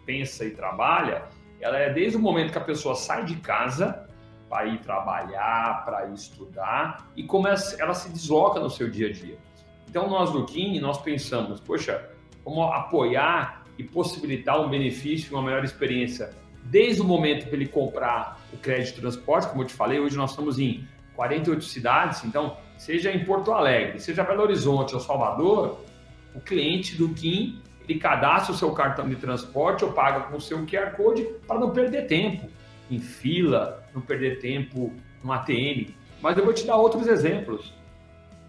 pensa 0.05 0.45
e 0.45 0.51
trabalha, 0.51 1.23
ela 1.59 1.77
é 1.77 1.91
desde 1.91 2.17
o 2.17 2.19
momento 2.19 2.51
que 2.51 2.57
a 2.57 2.63
pessoa 2.63 2.95
sai 2.95 3.25
de 3.25 3.35
casa 3.37 4.07
para 4.47 4.65
ir 4.67 4.79
trabalhar, 4.79 5.83
para 5.83 6.07
ir 6.07 6.13
estudar 6.13 7.07
e 7.15 7.23
como 7.23 7.47
ela, 7.47 7.57
ela 7.79 7.93
se 7.93 8.09
desloca 8.09 8.59
no 8.59 8.69
seu 8.69 8.89
dia 8.89 9.07
a 9.07 9.11
dia. 9.11 9.37
Então, 9.89 10.07
nós 10.09 10.31
do 10.31 10.45
Kim, 10.45 10.79
nós 10.79 11.01
pensamos, 11.01 11.59
poxa, 11.59 12.09
como 12.43 12.63
apoiar 12.63 13.60
e 13.81 13.83
possibilitar 13.83 14.61
um 14.61 14.69
benefício, 14.69 15.33
uma 15.33 15.43
melhor 15.43 15.63
experiência, 15.63 16.31
desde 16.63 17.01
o 17.01 17.03
momento 17.03 17.49
que 17.49 17.55
ele 17.55 17.67
comprar 17.67 18.39
o 18.53 18.57
crédito 18.57 18.95
de 18.95 19.01
transporte, 19.01 19.49
como 19.49 19.63
eu 19.63 19.67
te 19.67 19.73
falei, 19.73 19.99
hoje 19.99 20.15
nós 20.15 20.29
estamos 20.29 20.59
em 20.59 20.87
48 21.15 21.65
cidades, 21.65 22.23
então, 22.23 22.57
seja 22.77 23.11
em 23.11 23.25
Porto 23.25 23.51
Alegre, 23.51 23.99
seja 23.99 24.23
Belo 24.23 24.43
Horizonte 24.43 24.93
ou 24.93 24.99
Salvador, 24.99 25.79
o 26.33 26.39
cliente 26.39 26.95
do 26.95 27.09
Kim 27.09 27.59
ele 27.89 27.99
cadastra 27.99 28.53
o 28.53 28.57
seu 28.57 28.71
cartão 28.71 29.09
de 29.09 29.15
transporte 29.15 29.83
ou 29.83 29.91
paga 29.91 30.21
com 30.21 30.37
o 30.37 30.41
seu 30.41 30.65
QR 30.65 30.95
Code 30.95 31.23
para 31.47 31.59
não 31.59 31.71
perder 31.71 32.07
tempo 32.07 32.47
em 32.89 32.99
fila, 32.99 33.83
não 33.93 34.01
perder 34.01 34.39
tempo 34.39 34.93
no 35.23 35.31
ATM. 35.33 35.93
Mas 36.21 36.37
eu 36.37 36.45
vou 36.45 36.53
te 36.53 36.65
dar 36.65 36.75
outros 36.75 37.07
exemplos. 37.07 37.73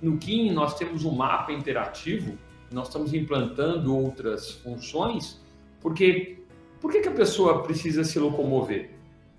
No 0.01 0.19
Kim, 0.19 0.51
nós 0.53 0.75
temos 0.75 1.05
um 1.05 1.13
mapa 1.13 1.53
interativo, 1.53 2.37
nós 2.75 2.89
estamos 2.89 3.13
implantando 3.15 3.97
outras 3.97 4.51
funções, 4.51 5.41
porque 5.81 6.39
por 6.81 6.91
que, 6.91 7.01
que 7.01 7.09
a 7.09 7.13
pessoa 7.13 7.63
precisa 7.63 8.05
se 8.05 8.19
locomover? 8.19 8.91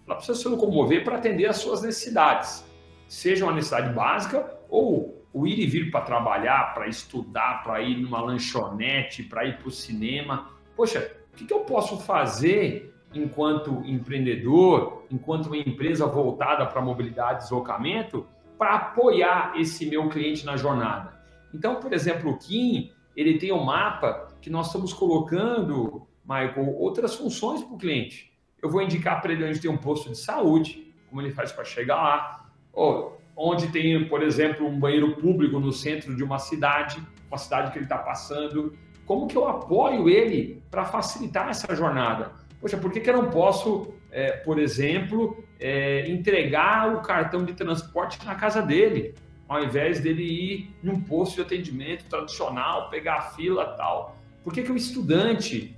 Ela 0.06 0.16
precisa 0.16 0.38
se 0.38 0.48
locomover 0.48 1.04
para 1.04 1.18
atender 1.18 1.46
às 1.46 1.58
suas 1.58 1.82
necessidades, 1.82 2.66
seja 3.08 3.46
uma 3.46 3.54
necessidade 3.54 3.94
básica 3.94 4.58
ou 4.70 5.24
o 5.34 5.48
ir 5.48 5.60
e 5.60 5.66
vir 5.66 5.90
para 5.90 6.02
trabalhar, 6.02 6.74
para 6.74 6.88
estudar, 6.88 7.64
para 7.64 7.82
ir 7.82 7.98
numa 7.98 8.22
lanchonete, 8.22 9.24
para 9.24 9.46
ir 9.46 9.58
para 9.58 9.68
o 9.68 9.72
cinema. 9.72 10.52
Poxa, 10.76 11.12
o 11.34 11.36
que, 11.36 11.46
que 11.46 11.54
eu 11.54 11.62
posso 11.62 12.00
fazer 12.00 12.94
enquanto 13.14 13.82
empreendedor, 13.86 15.06
enquanto 15.10 15.48
uma 15.48 15.58
empresa 15.58 16.06
voltada 16.06 16.66
para 16.66 16.82
mobilidade 16.82 17.40
e 17.40 17.44
deslocamento, 17.44 18.28
para 18.58 18.76
apoiar 18.76 19.54
esse 19.60 19.86
meu 19.88 20.08
cliente 20.10 20.46
na 20.46 20.56
jornada? 20.56 21.14
Então, 21.54 21.76
por 21.76 21.94
exemplo, 21.94 22.32
o 22.32 22.38
Kim, 22.38 22.92
ele 23.16 23.38
tem 23.38 23.52
um 23.52 23.64
mapa 23.64 24.28
que 24.42 24.50
nós 24.50 24.68
estamos 24.68 24.94
colocando, 24.94 26.08
Michael, 26.24 26.76
outras 26.78 27.16
funções 27.16 27.64
para 27.64 27.74
o 27.74 27.78
cliente. 27.78 28.32
Eu 28.62 28.70
vou 28.70 28.82
indicar 28.82 29.22
para 29.22 29.34
ele 29.34 29.46
onde 29.46 29.60
tem 29.60 29.70
um 29.70 29.78
posto 29.78 30.10
de 30.10 30.18
saúde, 30.18 30.94
como 31.10 31.22
ele 31.22 31.32
faz 31.32 31.52
para 31.52 31.64
chegar 31.64 31.96
lá. 31.96 32.50
Ou 32.72 33.22
onde 33.36 33.68
tem, 33.68 34.08
por 34.08 34.24
exemplo, 34.24 34.66
um 34.66 34.80
banheiro 34.80 35.16
público 35.18 35.60
no 35.60 35.72
centro 35.72 36.16
de 36.16 36.24
uma 36.24 36.40
cidade, 36.40 37.02
uma 37.28 37.38
cidade 37.38 37.72
que 37.72 37.78
ele 37.78 37.86
está 37.86 37.98
passando. 37.98 38.74
Como 39.06 39.28
que 39.28 39.36
eu 39.36 39.48
apoio 39.48 40.10
ele 40.10 40.64
para 40.72 40.86
facilitar 40.86 41.50
essa 41.50 41.76
jornada? 41.76 42.32
Poxa, 42.62 42.78
por 42.78 42.92
que, 42.92 43.02
que 43.02 43.10
eu 43.10 43.22
não 43.22 43.30
posso, 43.30 43.94
é, 44.10 44.32
por 44.38 44.58
exemplo, 44.58 45.44
é, 45.60 46.10
entregar 46.10 46.96
o 46.96 47.02
cartão 47.02 47.44
de 47.44 47.54
transporte 47.54 48.26
na 48.26 48.36
casa 48.36 48.62
dele, 48.62 49.14
ao 49.48 49.64
invés 49.64 50.00
dele 50.00 50.24
ir 50.24 50.76
num 50.82 51.02
posto 51.02 51.36
de 51.36 51.42
atendimento 51.42 52.06
tradicional, 52.06 52.90
pegar 52.90 53.18
a 53.18 53.22
fila 53.22 53.66
tal? 53.76 54.18
Por 54.44 54.54
que, 54.54 54.64
que 54.64 54.72
o 54.72 54.76
estudante, 54.76 55.78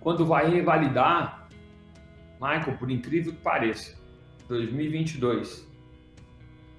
quando 0.00 0.26
vai 0.26 0.50
revalidar, 0.50 1.48
Michael, 2.40 2.76
por 2.78 2.90
incrível 2.90 3.32
que 3.32 3.40
pareça, 3.40 3.98
2022, 4.48 5.66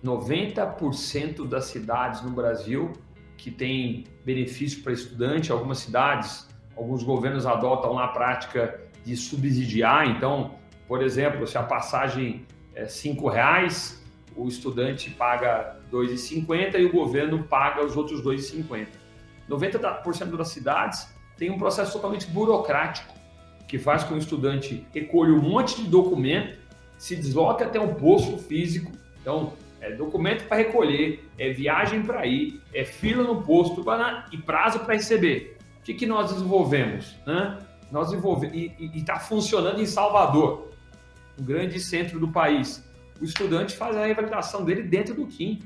90% 0.03 1.47
das 1.47 1.65
cidades 1.65 2.21
no 2.21 2.31
Brasil 2.31 2.93
que 3.37 3.51
tem 3.51 4.05
benefício 4.25 4.83
para 4.83 4.91
estudante, 4.91 5.51
algumas 5.51 5.79
cidades, 5.79 6.47
alguns 6.75 7.03
governos 7.03 7.45
adotam 7.45 7.97
a 7.97 8.09
prática 8.09 8.81
de 9.05 9.15
subsidiar. 9.15 10.09
Então, 10.09 10.55
por 10.87 11.01
exemplo, 11.01 11.47
se 11.47 11.57
a 11.57 11.63
passagem 11.63 12.45
é 12.75 12.83
R$ 12.83 13.29
reais, 13.31 13.98
o 14.39 14.47
estudante 14.47 15.09
paga 15.09 15.75
R$ 15.91 15.97
2,50 15.97 16.79
e 16.79 16.85
o 16.85 16.91
governo 16.91 17.43
paga 17.43 17.83
os 17.83 17.97
outros 17.97 18.19
R$ 18.23 18.35
2,50. 18.37 18.87
90% 19.49 20.37
das 20.37 20.49
cidades 20.49 21.13
tem 21.37 21.49
um 21.49 21.57
processo 21.57 21.93
totalmente 21.93 22.27
burocrático, 22.27 23.13
que 23.67 23.77
faz 23.77 24.03
com 24.03 24.09
que 24.09 24.15
o 24.15 24.17
estudante 24.17 24.87
recolha 24.93 25.33
um 25.33 25.41
monte 25.41 25.81
de 25.81 25.89
documento, 25.89 26.57
se 26.97 27.15
desloque 27.15 27.63
até 27.63 27.79
um 27.79 27.93
posto 27.93 28.37
físico. 28.37 28.91
Então, 29.21 29.53
é 29.81 29.91
documento 29.91 30.47
para 30.47 30.57
recolher, 30.57 31.29
é 31.37 31.49
viagem 31.49 32.01
para 32.03 32.25
ir, 32.25 32.61
é 32.73 32.83
fila 32.83 33.23
no 33.23 33.41
posto 33.41 33.83
e 34.31 34.37
prazo 34.37 34.79
para 34.79 34.93
receber. 34.93 35.57
O 35.79 35.83
que, 35.83 35.93
que 35.93 36.05
nós 36.05 36.31
desenvolvemos? 36.31 37.15
Né? 37.25 37.57
Nós 37.91 38.09
desenvolvemos, 38.09 38.55
e 38.55 38.91
está 38.95 39.19
funcionando 39.19 39.81
em 39.81 39.85
Salvador, 39.85 40.69
um 41.39 41.43
grande 41.43 41.79
centro 41.79 42.19
do 42.19 42.27
país. 42.27 42.83
O 43.19 43.23
estudante 43.23 43.75
faz 43.75 43.95
a 43.97 44.05
revalidação 44.05 44.63
dele 44.63 44.83
dentro 44.83 45.13
do 45.13 45.27
KIM. 45.27 45.59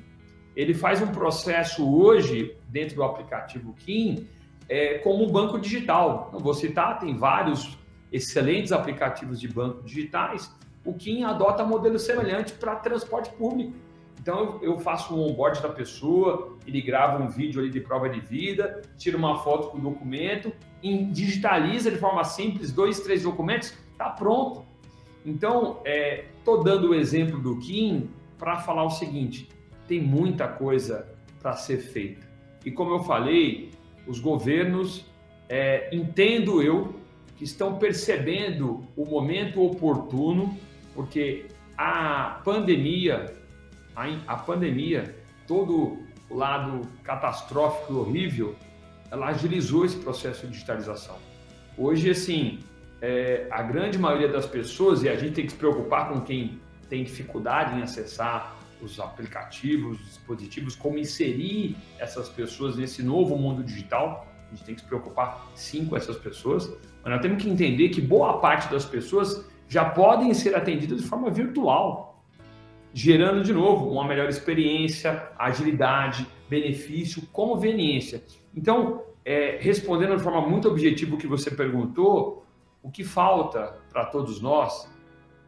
Ele 0.56 0.74
faz 0.74 1.02
um 1.02 1.08
processo 1.08 1.88
hoje, 1.88 2.58
dentro 2.70 2.96
do 2.96 3.04
aplicativo 3.04 3.74
KIM, 3.74 4.28
é, 4.70 5.00
como 5.00 5.24
um 5.24 5.32
banco 5.32 5.60
digital. 5.60 6.30
Não 6.32 6.40
vou 6.40 6.54
citar, 6.54 7.00
tem 7.00 7.16
vários 7.16 7.78
excelentes 8.12 8.72
aplicativos 8.72 9.40
de 9.40 9.48
banco 9.48 9.84
digitais. 9.84 10.52
O 10.86 10.94
KIM 10.94 11.24
adota 11.24 11.64
modelos 11.64 12.04
semelhantes 12.04 12.54
para 12.54 12.76
transporte 12.76 13.30
público. 13.32 13.74
Então 14.20 14.60
eu 14.62 14.78
faço 14.80 15.14
um 15.14 15.22
onboard 15.22 15.62
da 15.62 15.70
pessoa, 15.70 16.58
ele 16.66 16.82
grava 16.82 17.22
um 17.22 17.28
vídeo 17.28 17.60
ali 17.60 17.70
de 17.70 17.82
prova 17.82 18.08
de 18.08 18.22
vida, 18.22 18.82
tira 18.98 19.18
uma 19.18 19.40
foto 19.40 19.70
com 19.70 19.78
o 19.78 19.82
documento, 19.82 20.54
digitaliza 21.12 21.92
de 21.92 21.98
forma 21.98 22.24
simples 22.24 22.72
dois, 22.72 23.02
três 23.02 23.24
documentos, 23.24 23.74
está 23.92 24.10
pronto. 24.10 24.64
Então, 25.26 25.82
estou 26.44 26.64
dando 26.64 26.90
o 26.90 26.96
exemplo 26.96 27.40
do 27.40 27.58
Kim 27.58 28.10
para 28.38 28.58
falar 28.58 28.84
o 28.84 28.90
seguinte: 28.90 29.50
tem 29.88 30.02
muita 30.02 30.48
coisa 30.48 31.08
para 31.42 31.54
ser 31.54 31.78
feita. 31.78 32.28
E 32.66 32.72
como 32.72 32.92
eu 32.92 33.04
falei, 33.04 33.72
os 34.06 34.20
governos, 34.20 35.06
é, 35.50 35.90
entendo 35.96 36.62
eu, 36.62 36.96
que 37.38 37.44
estão 37.44 37.78
percebendo 37.78 38.86
o 38.96 39.06
momento 39.06 39.62
oportuno, 39.62 40.58
porque 40.94 41.48
a 41.78 42.42
pandemia 42.44 43.34
a, 43.96 44.34
a 44.34 44.38
pandemia, 44.38 45.16
todo 45.48 46.00
o 46.30 46.36
lado 46.36 46.82
catastrófico 47.04 47.94
e 47.94 47.96
horrível, 47.96 48.56
ela 49.12 49.28
agilizou 49.28 49.86
esse 49.86 49.98
processo 49.98 50.48
de 50.48 50.54
digitalização. 50.54 51.18
Hoje, 51.78 52.10
assim, 52.10 52.60
é, 53.04 53.48
a 53.52 53.62
grande 53.62 54.00
maioria 54.00 54.30
das 54.30 54.46
pessoas, 54.46 55.04
e 55.04 55.10
a 55.10 55.16
gente 55.16 55.34
tem 55.34 55.46
que 55.46 55.52
se 55.52 55.58
preocupar 55.58 56.08
com 56.08 56.22
quem 56.22 56.62
tem 56.88 57.04
dificuldade 57.04 57.78
em 57.78 57.84
acessar 57.84 58.56
os 58.82 58.98
aplicativos, 58.98 60.00
os 60.00 60.06
dispositivos, 60.06 60.74
como 60.74 60.98
inserir 60.98 61.76
essas 62.00 62.30
pessoas 62.30 62.78
nesse 62.78 63.04
novo 63.04 63.38
mundo 63.38 63.62
digital. 63.62 64.26
A 64.48 64.56
gente 64.56 64.64
tem 64.64 64.76
que 64.76 64.82
se 64.82 64.88
preocupar 64.88 65.52
sim 65.54 65.86
com 65.86 65.98
essas 65.98 66.16
pessoas, 66.16 66.70
mas 67.04 67.14
nós 67.14 67.22
temos 67.22 67.44
que 67.44 67.50
entender 67.50 67.90
que 67.90 68.00
boa 68.00 68.40
parte 68.40 68.72
das 68.72 68.86
pessoas 68.86 69.46
já 69.68 69.84
podem 69.84 70.34
ser 70.34 70.56
atendidas 70.56 71.02
de 71.02 71.08
forma 71.08 71.30
virtual, 71.30 72.24
gerando 72.94 73.44
de 73.44 73.52
novo 73.52 73.90
uma 73.90 74.08
melhor 74.08 74.30
experiência, 74.30 75.28
agilidade, 75.38 76.26
benefício, 76.50 77.24
conveniência. 77.34 78.24
Então, 78.56 79.04
é, 79.26 79.58
respondendo 79.60 80.16
de 80.16 80.24
forma 80.24 80.48
muito 80.48 80.70
objetiva 80.70 81.16
o 81.16 81.18
que 81.18 81.28
você 81.28 81.52
perguntou, 81.52 82.43
o 82.84 82.92
que 82.92 83.04
falta 83.04 83.80
para 83.92 84.06
todos 84.06 84.42
nós 84.42 84.92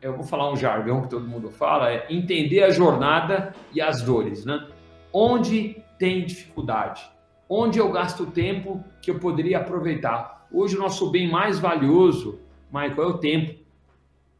eu 0.05 0.13
vou 0.13 0.23
falar 0.23 0.51
um 0.51 0.55
jargão 0.55 1.01
que 1.01 1.09
todo 1.09 1.27
mundo 1.27 1.49
fala, 1.49 1.91
é 1.91 2.05
entender 2.11 2.63
a 2.63 2.69
jornada 2.69 3.55
e 3.73 3.81
as 3.81 4.03
dores, 4.03 4.45
né? 4.45 4.67
Onde 5.11 5.81
tem 5.97 6.23
dificuldade? 6.23 7.09
Onde 7.49 7.79
eu 7.79 7.91
gasto 7.91 8.27
tempo 8.27 8.83
que 9.01 9.09
eu 9.09 9.17
poderia 9.17 9.57
aproveitar? 9.57 10.47
Hoje 10.51 10.75
o 10.75 10.79
nosso 10.79 11.09
bem 11.09 11.27
mais 11.27 11.57
valioso, 11.57 12.39
Michael, 12.71 13.01
é 13.01 13.05
o 13.07 13.17
tempo. 13.17 13.65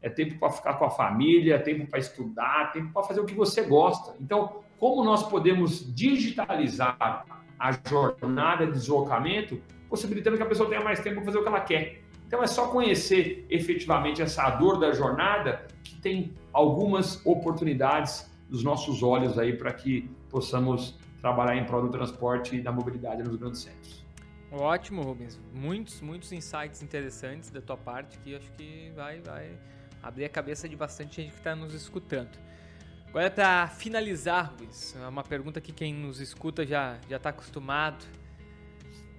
É 0.00 0.08
tempo 0.08 0.38
para 0.38 0.50
ficar 0.50 0.74
com 0.74 0.84
a 0.84 0.90
família, 0.90 1.56
é 1.56 1.58
tempo 1.58 1.88
para 1.88 1.98
estudar, 1.98 2.70
tempo 2.72 2.92
para 2.92 3.02
fazer 3.02 3.20
o 3.20 3.26
que 3.26 3.34
você 3.34 3.62
gosta. 3.62 4.14
Então, 4.20 4.60
como 4.78 5.02
nós 5.02 5.28
podemos 5.28 5.92
digitalizar 5.92 7.24
a 7.58 7.72
jornada 7.88 8.66
de 8.66 8.72
deslocamento, 8.72 9.60
possibilitando 9.88 10.36
que 10.36 10.44
a 10.44 10.46
pessoa 10.46 10.68
tenha 10.68 10.80
mais 10.80 11.00
tempo 11.00 11.16
para 11.16 11.24
fazer 11.24 11.38
o 11.38 11.42
que 11.42 11.48
ela 11.48 11.60
quer? 11.60 12.05
Então 12.26 12.42
é 12.42 12.46
só 12.46 12.68
conhecer 12.68 13.46
efetivamente 13.48 14.20
essa 14.20 14.50
dor 14.50 14.78
da 14.78 14.92
jornada 14.92 15.66
que 15.84 15.94
tem 15.96 16.34
algumas 16.52 17.24
oportunidades 17.24 18.30
dos 18.48 18.64
nossos 18.64 19.02
olhos 19.02 19.38
aí 19.38 19.56
para 19.56 19.72
que 19.72 20.10
possamos 20.28 20.98
trabalhar 21.20 21.56
em 21.56 21.64
prol 21.64 21.82
do 21.82 21.90
transporte 21.90 22.56
e 22.56 22.60
da 22.60 22.72
mobilidade 22.72 23.22
nos 23.22 23.36
grandes 23.36 23.60
centros. 23.62 24.04
Ótimo, 24.50 25.02
Rubens. 25.02 25.40
Muitos, 25.52 26.00
muitos 26.00 26.32
insights 26.32 26.82
interessantes 26.82 27.50
da 27.50 27.60
tua 27.60 27.76
parte 27.76 28.18
que 28.18 28.34
acho 28.34 28.50
que 28.52 28.92
vai, 28.94 29.20
vai 29.20 29.58
abrir 30.02 30.24
a 30.24 30.28
cabeça 30.28 30.68
de 30.68 30.76
bastante 30.76 31.22
gente 31.22 31.32
que 31.32 31.38
está 31.38 31.54
nos 31.54 31.74
escutando. 31.74 32.30
Agora, 33.08 33.30
para 33.30 33.68
finalizar, 33.68 34.50
Rubens, 34.50 34.96
é 34.96 35.06
uma 35.06 35.22
pergunta 35.22 35.60
que 35.60 35.72
quem 35.72 35.94
nos 35.94 36.20
escuta 36.20 36.66
já 36.66 36.98
está 37.08 37.30
acostumado. 37.30 38.04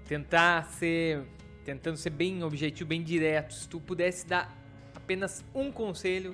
Tentar 0.06 0.66
ser 0.66 1.26
tentando 1.68 1.98
ser 1.98 2.12
bem 2.12 2.42
objetivo, 2.46 2.88
bem 2.88 3.04
direto, 3.04 3.54
se 3.54 3.68
tu 3.68 3.78
pudesse 3.78 4.26
dar 4.26 4.56
apenas 4.96 5.44
um 5.54 5.70
conselho 5.70 6.34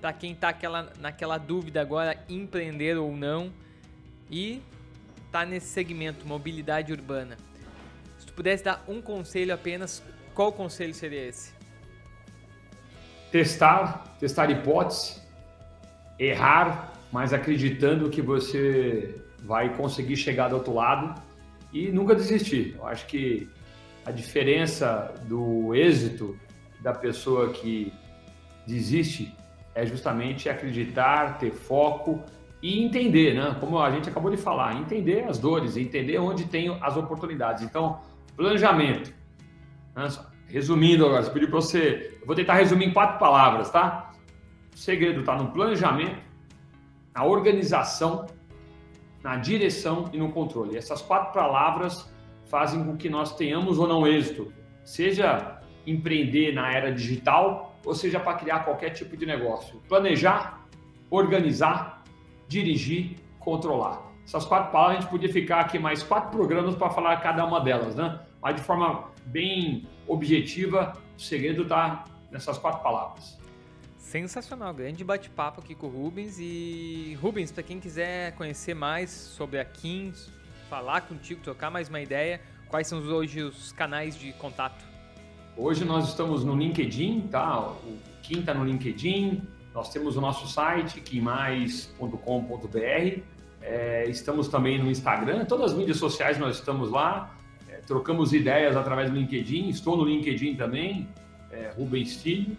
para 0.00 0.12
quem 0.12 0.30
está 0.30 0.50
aquela, 0.50 0.92
naquela 1.00 1.36
dúvida 1.36 1.80
agora, 1.80 2.16
empreender 2.28 2.96
ou 2.96 3.16
não, 3.16 3.52
e 4.30 4.62
tá 5.32 5.44
nesse 5.44 5.66
segmento 5.66 6.24
mobilidade 6.28 6.92
urbana. 6.92 7.36
Se 8.20 8.26
tu 8.26 8.32
pudesse 8.32 8.62
dar 8.62 8.84
um 8.86 9.02
conselho 9.02 9.52
apenas, 9.52 10.00
qual 10.32 10.52
conselho 10.52 10.94
seria 10.94 11.26
esse? 11.26 11.52
Testar, 13.32 14.16
testar 14.20 14.48
hipótese, 14.48 15.20
errar, 16.20 16.92
mas 17.10 17.32
acreditando 17.32 18.08
que 18.10 18.22
você 18.22 19.20
vai 19.40 19.74
conseguir 19.76 20.16
chegar 20.16 20.50
do 20.50 20.54
outro 20.54 20.72
lado 20.72 21.20
e 21.72 21.88
nunca 21.88 22.14
desistir. 22.14 22.76
Eu 22.76 22.86
acho 22.86 23.06
que 23.06 23.50
a 24.08 24.10
diferença 24.10 25.14
do 25.24 25.74
êxito 25.74 26.34
da 26.80 26.94
pessoa 26.94 27.50
que 27.50 27.92
desiste 28.66 29.34
é 29.74 29.84
justamente 29.84 30.48
acreditar, 30.48 31.36
ter 31.38 31.50
foco 31.50 32.22
e 32.62 32.82
entender, 32.82 33.34
né? 33.34 33.54
Como 33.60 33.78
a 33.78 33.90
gente 33.90 34.08
acabou 34.08 34.30
de 34.30 34.38
falar, 34.38 34.76
entender 34.76 35.24
as 35.24 35.38
dores, 35.38 35.76
entender 35.76 36.18
onde 36.18 36.46
tem 36.46 36.74
as 36.80 36.96
oportunidades. 36.96 37.62
Então, 37.62 38.00
planejamento. 38.34 39.12
Né? 39.94 40.08
Resumindo 40.46 41.04
agora, 41.04 41.24
você 41.24 41.30
pediu 41.30 41.50
para 41.50 41.60
você, 41.60 42.18
eu 42.18 42.26
vou 42.26 42.34
tentar 42.34 42.54
resumir 42.54 42.86
em 42.86 42.92
quatro 42.94 43.18
palavras, 43.18 43.68
tá? 43.70 44.12
O 44.74 44.78
segredo 44.78 45.20
está 45.20 45.36
no 45.36 45.52
planejamento, 45.52 46.22
na 47.14 47.24
organização, 47.24 48.24
na 49.22 49.36
direção 49.36 50.08
e 50.14 50.16
no 50.16 50.32
controle. 50.32 50.78
Essas 50.78 51.02
quatro 51.02 51.34
palavras 51.34 52.10
fazem 52.48 52.82
com 52.84 52.96
que 52.96 53.08
nós 53.08 53.36
tenhamos 53.36 53.78
ou 53.78 53.86
não 53.86 54.06
êxito, 54.06 54.52
seja 54.84 55.60
empreender 55.86 56.52
na 56.52 56.72
era 56.72 56.92
digital 56.92 57.78
ou 57.84 57.94
seja 57.94 58.18
para 58.18 58.34
criar 58.34 58.60
qualquer 58.60 58.90
tipo 58.90 59.16
de 59.16 59.24
negócio. 59.24 59.80
Planejar, 59.88 60.66
organizar, 61.10 62.02
dirigir, 62.46 63.16
controlar. 63.38 64.02
Essas 64.24 64.44
quatro 64.44 64.70
palavras 64.70 64.98
a 64.98 65.00
gente 65.00 65.10
podia 65.10 65.32
ficar 65.32 65.60
aqui 65.60 65.78
mais 65.78 66.02
quatro 66.02 66.30
programas 66.30 66.74
para 66.74 66.90
falar 66.90 67.16
cada 67.18 67.44
uma 67.46 67.60
delas, 67.60 67.94
né? 67.94 68.20
Mas 68.42 68.56
de 68.56 68.62
forma 68.62 69.10
bem 69.26 69.86
objetiva, 70.06 70.92
o 71.16 71.20
segredo 71.20 71.62
está 71.62 72.04
nessas 72.30 72.58
quatro 72.58 72.82
palavras. 72.82 73.38
Sensacional, 73.96 74.72
grande 74.72 75.04
bate-papo 75.04 75.60
aqui 75.60 75.74
com 75.74 75.86
o 75.86 75.90
Rubens. 75.90 76.38
E 76.38 77.16
Rubens, 77.20 77.52
para 77.52 77.62
quem 77.62 77.78
quiser 77.78 78.34
conhecer 78.36 78.74
mais 78.74 79.10
sobre 79.10 79.58
a 79.58 79.64
Kins, 79.64 80.30
falar 80.68 81.02
contigo, 81.02 81.40
trocar 81.42 81.70
mais 81.70 81.88
uma 81.88 82.00
ideia, 82.00 82.40
quais 82.68 82.86
são 82.86 83.00
hoje 83.00 83.42
os 83.42 83.72
canais 83.72 84.18
de 84.18 84.32
contato? 84.34 84.84
Hoje 85.56 85.84
nós 85.84 86.08
estamos 86.08 86.44
no 86.44 86.54
LinkedIn, 86.54 87.22
tá? 87.28 87.60
O 87.60 87.98
Kim 88.22 88.40
está 88.40 88.54
no 88.54 88.64
LinkedIn, 88.64 89.42
nós 89.74 89.90
temos 89.90 90.16
o 90.16 90.20
nosso 90.20 90.46
site, 90.46 91.00
kimmais.com.br, 91.00 93.20
é, 93.62 94.04
estamos 94.08 94.48
também 94.48 94.78
no 94.78 94.90
Instagram, 94.90 95.44
todas 95.46 95.72
as 95.72 95.78
mídias 95.78 95.96
sociais 95.96 96.38
nós 96.38 96.56
estamos 96.56 96.90
lá, 96.90 97.34
é, 97.68 97.78
trocamos 97.78 98.32
ideias 98.32 98.76
através 98.76 99.10
do 99.10 99.16
LinkedIn, 99.16 99.70
estou 99.70 99.96
no 99.96 100.04
LinkedIn 100.04 100.54
também, 100.54 101.08
é, 101.50 101.72
Rubens 101.76 102.22
Filho, 102.22 102.56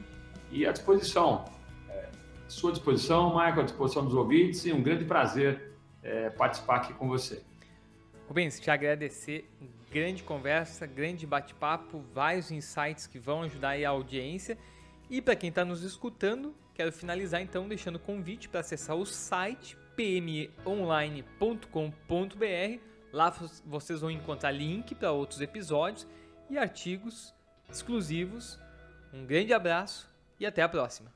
e 0.52 0.66
à 0.66 0.72
disposição. 0.72 1.46
É, 1.88 2.10
à 2.46 2.50
sua 2.50 2.72
disposição, 2.72 3.30
Michael, 3.30 3.62
à 3.62 3.64
disposição 3.64 4.04
dos 4.04 4.16
ouvintes, 4.16 4.66
e 4.66 4.74
um 4.74 4.82
grande 4.82 5.06
prazer 5.06 5.74
é, 6.02 6.32
participar 6.32 6.78
aqui 6.78 6.94
com 6.94 7.08
você. 7.08 7.44
Rubens, 8.30 8.60
te 8.60 8.70
agradecer. 8.70 9.50
Grande 9.92 10.22
conversa, 10.22 10.86
grande 10.86 11.26
bate-papo, 11.26 12.04
vários 12.14 12.52
insights 12.52 13.08
que 13.08 13.18
vão 13.18 13.42
ajudar 13.42 13.72
a 13.72 13.90
audiência. 13.90 14.56
E 15.10 15.20
para 15.20 15.36
quem 15.36 15.50
está 15.50 15.66
nos 15.66 15.82
escutando, 15.82 16.54
quero 16.76 16.92
finalizar 16.92 17.42
então 17.42 17.68
deixando 17.68 17.96
o 17.96 18.00
convite 18.00 18.48
para 18.48 18.60
acessar 18.60 18.96
o 18.96 19.04
site 19.04 19.76
pmeonline.com.br. 19.96 22.80
Lá 23.12 23.36
vocês 23.66 24.02
vão 24.02 24.12
encontrar 24.12 24.52
link 24.52 24.94
para 24.94 25.12
outros 25.12 25.42
episódios 25.42 26.08
e 26.52 26.58
artigos 26.60 27.34
exclusivos. 27.68 28.60
Um 29.12 29.26
grande 29.26 29.54
abraço 29.54 30.08
e 30.40 30.46
até 30.46 30.62
a 30.62 30.70
próxima. 30.70 31.12